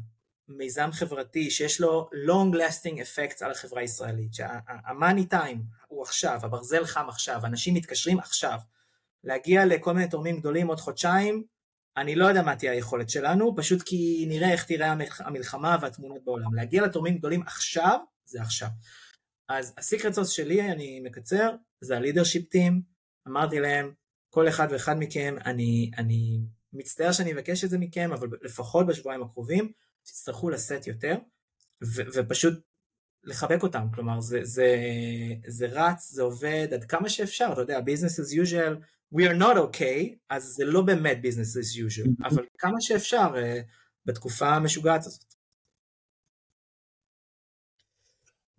מיזם 0.49 0.93
חברתי 0.93 1.51
שיש 1.51 1.81
לו 1.81 2.11
long 2.13 2.57
lasting 2.57 2.97
effects 2.97 3.45
על 3.45 3.51
החברה 3.51 3.81
הישראלית, 3.81 4.35
שה-money 4.35 5.33
time 5.33 5.59
הוא 5.89 6.03
עכשיו, 6.03 6.41
הברזל 6.43 6.85
חם 6.85 7.09
עכשיו, 7.09 7.41
אנשים 7.47 7.75
מתקשרים 7.75 8.19
עכשיו, 8.19 8.59
להגיע 9.27 9.67
לכל 9.67 9.95
מיני 9.95 10.09
תורמים 10.09 10.39
גדולים 10.39 10.67
עוד 10.67 10.81
חודשיים, 10.81 11.45
אני 11.97 12.15
לא 12.15 12.25
יודע 12.27 12.43
מה 12.43 12.57
תהיה 12.57 12.73
היכולת 12.73 13.11
שלנו, 13.11 13.57
פשוט 13.57 13.83
כי 13.83 14.27
נראה 14.29 14.53
איך 14.53 14.65
תראה 14.65 14.95
המלחמה 15.19 15.77
והתמונות 15.83 16.25
בעולם. 16.25 16.55
להגיע 16.55 16.83
לתורמים 16.83 17.19
גדולים 17.19 17.43
עכשיו, 17.43 18.01
זה 18.25 18.43
עכשיו. 18.43 18.69
אז 19.49 19.75
הסיקרט 19.79 20.13
סוס 20.13 20.31
שלי, 20.31 20.73
אני 20.73 21.01
מקצר, 21.01 21.55
זה 21.81 21.97
הלידרשיפ 21.97 22.49
טים, 22.49 22.83
אמרתי 23.29 23.61
להם, 23.61 23.93
כל 24.31 24.49
אחד 24.49 24.69
ואחד 24.71 24.97
מכם, 24.99 25.35
אני, 25.45 25.91
אני 25.99 26.41
מצטער 26.73 27.13
שאני 27.13 27.33
אבקש 27.33 27.65
את 27.65 27.71
זה 27.71 27.79
מכם, 27.79 28.13
אבל 28.13 28.29
לפחות 28.43 28.87
בשבועיים 28.87 29.23
הקרובים, 29.23 29.73
תצטרכו 30.03 30.51
לשאת 30.51 30.87
יותר, 30.87 31.17
ו- 31.85 32.03
ופשוט 32.15 32.55
לחבק 33.27 33.63
אותם, 33.63 33.87
כלומר 33.95 34.21
זה, 34.21 34.39
זה, 34.43 34.77
זה 35.47 35.67
רץ, 35.67 36.11
זה 36.11 36.23
עובד 36.23 36.69
עד 36.73 36.85
כמה 36.85 37.09
שאפשר, 37.09 37.49
אתה 37.53 37.61
יודע, 37.61 37.79
business 37.79 38.21
as 38.21 38.33
usual, 38.33 38.75
we 39.15 39.23
are 39.23 39.39
not 39.39 39.57
okay, 39.57 40.15
אז 40.31 40.45
זה 40.45 40.65
לא 40.65 40.83
באמת 40.83 41.19
business 41.23 41.59
as 41.61 41.79
usual, 41.87 42.07
mm-hmm. 42.07 42.29
אבל 42.29 42.45
כמה 42.59 42.77
שאפשר 42.81 43.35
uh, 43.35 43.65
בתקופה 44.07 44.49
המשוגעת 44.49 45.07
הזאת. 45.07 45.37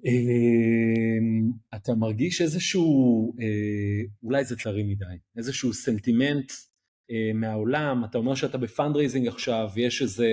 אמ, 0.06 1.51
אתה 1.75 1.95
מרגיש 1.95 2.41
איזשהו, 2.41 3.34
אה, 3.41 4.06
אולי 4.23 4.45
זה 4.45 4.58
צרי 4.58 4.84
מדי, 4.84 5.06
איזשהו 5.38 5.73
סנטימנט 5.73 6.51
אה, 7.12 7.34
מהעולם, 7.34 8.06
אתה 8.06 8.17
אומר 8.17 8.36
שאתה 8.36 8.58
ב 8.58 8.63
fundraising 8.63 9.28
עכשיו, 9.27 9.69
יש 9.75 10.01
איזה 10.01 10.27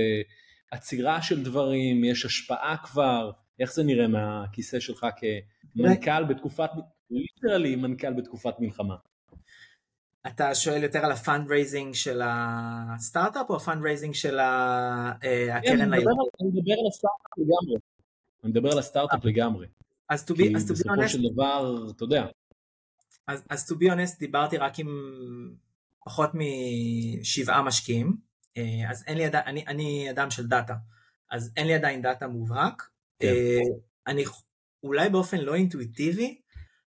עצירה 0.70 1.22
של 1.22 1.42
דברים, 1.42 2.04
יש 2.04 2.24
השפעה 2.24 2.76
כבר, 2.84 3.30
איך 3.60 3.72
זה 3.72 3.82
נראה 3.82 4.08
מהכיסא 4.08 4.80
שלך 4.80 5.06
כמנכ"ל 5.16 6.24
בתקופת, 6.24 6.70
literally 7.10 7.76
מנכ"ל 7.76 8.12
בתקופת 8.12 8.54
מלחמה? 8.60 8.94
אתה 10.26 10.54
שואל 10.54 10.82
יותר 10.82 11.04
על 11.04 11.12
ה 11.12 11.19
fundraising 11.19 11.94
של 11.94 12.20
הסטארט-אפ 12.24 13.50
או 13.50 13.56
ה 13.56 13.61
fundraising 13.61 14.14
של 14.14 14.38
אה, 14.38 15.12
הקרן 15.56 15.60
כן, 15.62 15.80
אני 15.80 15.88
מדבר 16.40 16.72
על 16.80 16.86
הסטארט-אפ 16.88 17.38
לגמרי. 17.38 17.76
אני 18.44 18.50
מדבר 18.50 18.72
על 18.72 18.78
הסטארט-אפ 18.78 19.24
לגמרי. 19.24 19.66
אז 20.08 20.24
to 20.30 20.34
be, 20.34 20.38
honest, 20.38 20.72
בסופו 20.72 21.08
של 21.08 21.22
דבר, 21.32 21.86
אתה 21.90 22.04
יודע. 22.04 22.26
אז, 23.26 23.44
אז 23.50 23.72
to 23.72 23.74
be 23.74 23.86
honest, 23.92 24.18
דיברתי 24.18 24.56
רק 24.56 24.78
עם 24.78 24.88
פחות 26.04 26.30
משבעה 26.34 27.62
משקיעים, 27.62 28.16
אה, 28.56 28.90
אז 28.90 29.04
אין 29.06 29.18
לי 29.18 29.24
עדיין, 29.24 29.44
אני, 29.46 29.64
אני 29.66 30.10
אדם 30.10 30.30
של 30.30 30.46
data, 30.46 30.74
אז 31.30 31.52
אין 31.56 31.66
לי 31.66 31.74
עדיין 31.74 32.02
data 32.02 32.28
מובהק. 32.28 32.93
כן. 33.18 33.28
אה, 33.28 33.60
אני 34.06 34.24
אולי 34.82 35.08
באופן 35.08 35.38
לא 35.38 35.54
אינטואיטיבי, 35.54 36.40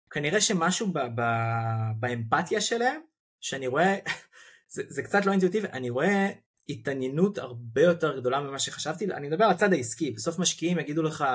כנראה 0.10 0.42
שמשהו 0.42 0.88
ב, 0.94 1.00
ב, 1.16 1.22
באמפתיה 2.00 2.62
שלהם, 2.62 3.02
שאני 3.42 3.68
רואה, 3.68 3.96
זה, 4.74 4.84
זה 4.88 5.04
קצת 5.04 5.26
לא 5.26 5.32
אינטואיטיבי, 5.32 5.68
אני 5.68 5.90
רואה 5.90 6.30
התעניינות 6.70 7.38
הרבה 7.38 7.82
יותר 7.82 8.20
גדולה 8.20 8.42
ממה 8.42 8.60
שחשבתי, 8.60 9.06
אני 9.06 9.28
מדבר 9.28 9.46
על 9.46 9.52
הצד 9.52 9.74
העסקי, 9.74 10.12
בסוף 10.12 10.40
משקיעים 10.40 10.80
יגידו 10.80 11.04
לך, 11.04 11.26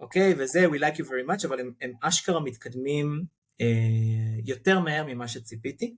אוקיי, 0.00 0.34
וזה, 0.38 0.66
we 0.66 0.78
like 0.78 0.96
you 0.96 1.04
very 1.04 1.30
much, 1.30 1.46
אבל 1.46 1.60
הם, 1.60 1.72
הם 1.80 1.92
אשכרה 2.02 2.40
מתקדמים 2.40 3.24
אה, 3.60 3.66
יותר 4.44 4.78
מהר 4.78 5.04
ממה 5.06 5.28
שציפיתי, 5.28 5.96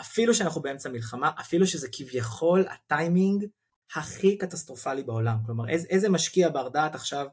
אפילו 0.00 0.34
שאנחנו 0.34 0.62
באמצע 0.62 0.88
מלחמה, 0.88 1.30
אפילו 1.40 1.66
שזה 1.66 1.88
כביכול 1.92 2.64
הטיימינג 2.70 3.44
הכי 3.94 4.38
קטסטרופלי 4.38 5.02
בעולם, 5.02 5.36
כלומר 5.46 5.68
איזה, 5.68 5.86
איזה 5.90 6.08
משקיע 6.08 6.48
בר 6.48 6.68
דעת 6.68 6.94
עכשיו 6.94 7.26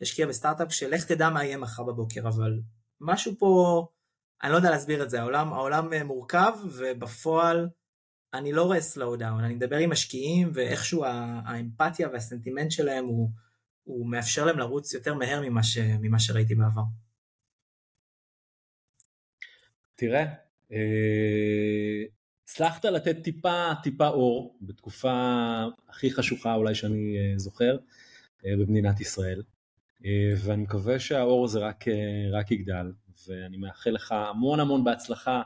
ישקיע 0.00 0.26
בסטארט-אפ 0.26 0.72
שלך 0.72 1.04
תדע 1.04 1.30
מה 1.30 1.44
יהיה 1.44 1.56
מחר 1.56 1.82
בבוקר, 1.82 2.28
אבל 2.28 2.60
משהו 3.00 3.32
פה, 3.38 3.86
אני 4.42 4.52
לא 4.52 4.56
יודע 4.56 4.70
להסביר 4.70 5.02
את 5.02 5.10
זה, 5.10 5.20
העולם, 5.20 5.52
העולם 5.52 5.92
אה, 5.92 6.04
מורכב 6.04 6.52
ובפועל 6.64 7.68
אני 8.34 8.52
לא 8.52 8.62
רואה 8.62 8.78
slow 8.78 9.20
down, 9.20 9.44
אני 9.44 9.54
מדבר 9.54 9.76
עם 9.76 9.90
משקיעים 9.90 10.50
ואיכשהו 10.54 11.04
האמפתיה 11.44 12.08
והסנטימנט 12.08 12.70
שלהם 12.70 13.04
הוא, 13.04 13.30
הוא 13.84 14.10
מאפשר 14.10 14.44
להם 14.44 14.58
לרוץ 14.58 14.94
יותר 14.94 15.14
מהר 15.14 15.40
ממה, 15.42 15.62
ש, 15.62 15.78
ממה 15.78 16.18
שראיתי 16.18 16.54
בעבר. 16.54 16.82
תראה, 19.94 20.24
אה, 20.72 22.04
הצלחת 22.44 22.84
לתת 22.84 23.16
טיפה 23.24 23.70
טיפה 23.82 24.08
אור 24.08 24.58
בתקופה 24.62 25.12
הכי 25.88 26.10
חשוכה 26.10 26.54
אולי 26.54 26.74
שאני 26.74 27.16
אה, 27.18 27.38
זוכר 27.38 27.76
במדינת 28.44 29.00
ישראל. 29.00 29.42
אה, 30.04 30.30
ואני 30.44 30.62
מקווה 30.62 30.98
שהאור 30.98 31.44
הזה 31.44 31.58
רק, 31.58 31.88
אה, 31.88 31.94
רק 32.32 32.50
יגדל, 32.50 32.92
ואני 33.28 33.56
מאחל 33.56 33.90
לך 33.90 34.12
המון 34.12 34.60
המון 34.60 34.84
בהצלחה, 34.84 35.42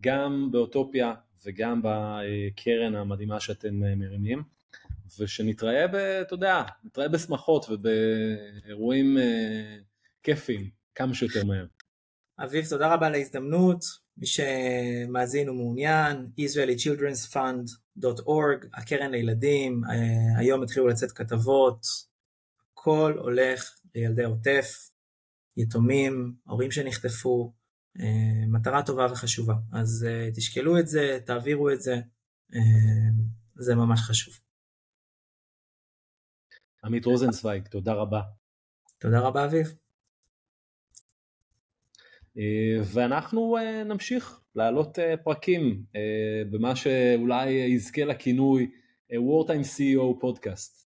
גם 0.00 0.48
באוטופיה 0.52 1.14
וגם 1.44 1.82
בקרן 1.84 2.94
המדהימה 2.94 3.40
שאתם 3.40 3.84
אה, 3.84 3.94
מרימים, 3.94 4.42
ושנתראה, 5.18 5.84
אתה 6.20 6.34
יודע, 6.34 6.62
נתראה 6.84 7.08
בשמחות 7.08 7.66
ובאירועים 7.70 9.18
כיפיים 10.22 10.70
כמה 10.94 11.14
שיותר 11.14 11.44
מהר. 11.44 11.66
אביב, 12.38 12.66
תודה 12.68 12.94
רבה 12.94 13.06
על 13.06 13.14
ההזדמנות. 13.14 14.02
מי 14.16 14.26
שמאזין 14.26 15.48
ומעוניין, 15.48 16.26
israelichildrensfund.org, 16.38 18.66
הקרן 18.74 19.10
לילדים, 19.10 19.80
היום 20.36 20.62
התחילו 20.62 20.88
לצאת 20.88 21.12
כתבות, 21.12 21.86
הכל 22.72 23.14
הולך 23.18 23.70
לילדי 23.94 24.24
העוטף, 24.24 24.90
יתומים, 25.56 26.34
הורים 26.44 26.70
שנחטפו, 26.70 27.52
אה, 28.00 28.46
מטרה 28.46 28.82
טובה 28.82 29.06
וחשובה. 29.12 29.54
אז 29.72 30.06
אה, 30.08 30.30
תשקלו 30.34 30.78
את 30.78 30.88
זה, 30.88 31.18
תעבירו 31.26 31.70
את 31.70 31.80
זה, 31.80 31.94
אה, 32.54 32.60
זה 33.54 33.74
ממש 33.74 34.00
חשוב. 34.00 34.34
עמית 36.84 37.04
רוזנצוויג, 37.04 37.68
תודה 37.68 37.92
רבה. 37.92 38.20
תודה 38.98 39.20
רבה 39.20 39.44
אביב. 39.44 39.78
ואנחנו 42.84 43.56
נמשיך 43.84 44.40
להעלות 44.54 44.98
פרקים 45.24 45.84
במה 46.50 46.76
שאולי 46.76 47.50
יזכה 47.50 48.04
לכינוי 48.04 48.70
Wartime 49.12 49.64
CEO 49.76 50.20
פודקאסט. 50.20 50.88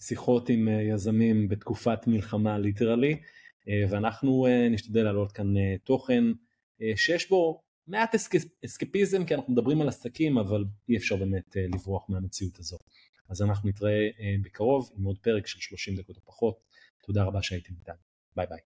שיחות 0.00 0.48
עם 0.48 0.68
אה, 0.68 0.82
יזמים 0.82 1.48
בתקופת 1.48 2.06
מלחמה 2.06 2.58
literally, 2.58 3.20
אה, 3.68 3.84
ואנחנו 3.90 4.46
אה, 4.46 4.68
נשתדל 4.68 5.02
להעלות 5.02 5.32
כאן 5.32 5.46
תוכן 5.84 6.24
שיש 6.96 7.28
בו 7.28 7.62
מעט 7.86 8.14
אסקפיזם, 8.64 9.24
כי 9.24 9.34
אנחנו 9.34 9.52
מדברים 9.52 9.80
על 9.80 9.88
עסקים, 9.88 10.38
אבל 10.38 10.64
אי 10.88 10.96
אפשר 10.96 11.16
באמת 11.16 11.56
לברוח 11.74 12.06
מהמציאות 12.08 12.58
הזו. 12.58 12.78
אז 13.28 13.42
אנחנו 13.42 13.68
נתראה 13.68 14.08
בקרוב 14.42 14.90
עם 14.98 15.04
עוד 15.04 15.18
פרק 15.18 15.46
של 15.46 15.60
30 15.60 15.96
דקות 15.96 16.16
או 16.16 16.20
פחות. 16.24 16.58
תודה 17.06 17.24
רבה 17.24 17.42
שהייתם 17.42 17.74
איתנו. 17.80 17.94
ביי 18.36 18.46
ביי. 18.46 18.77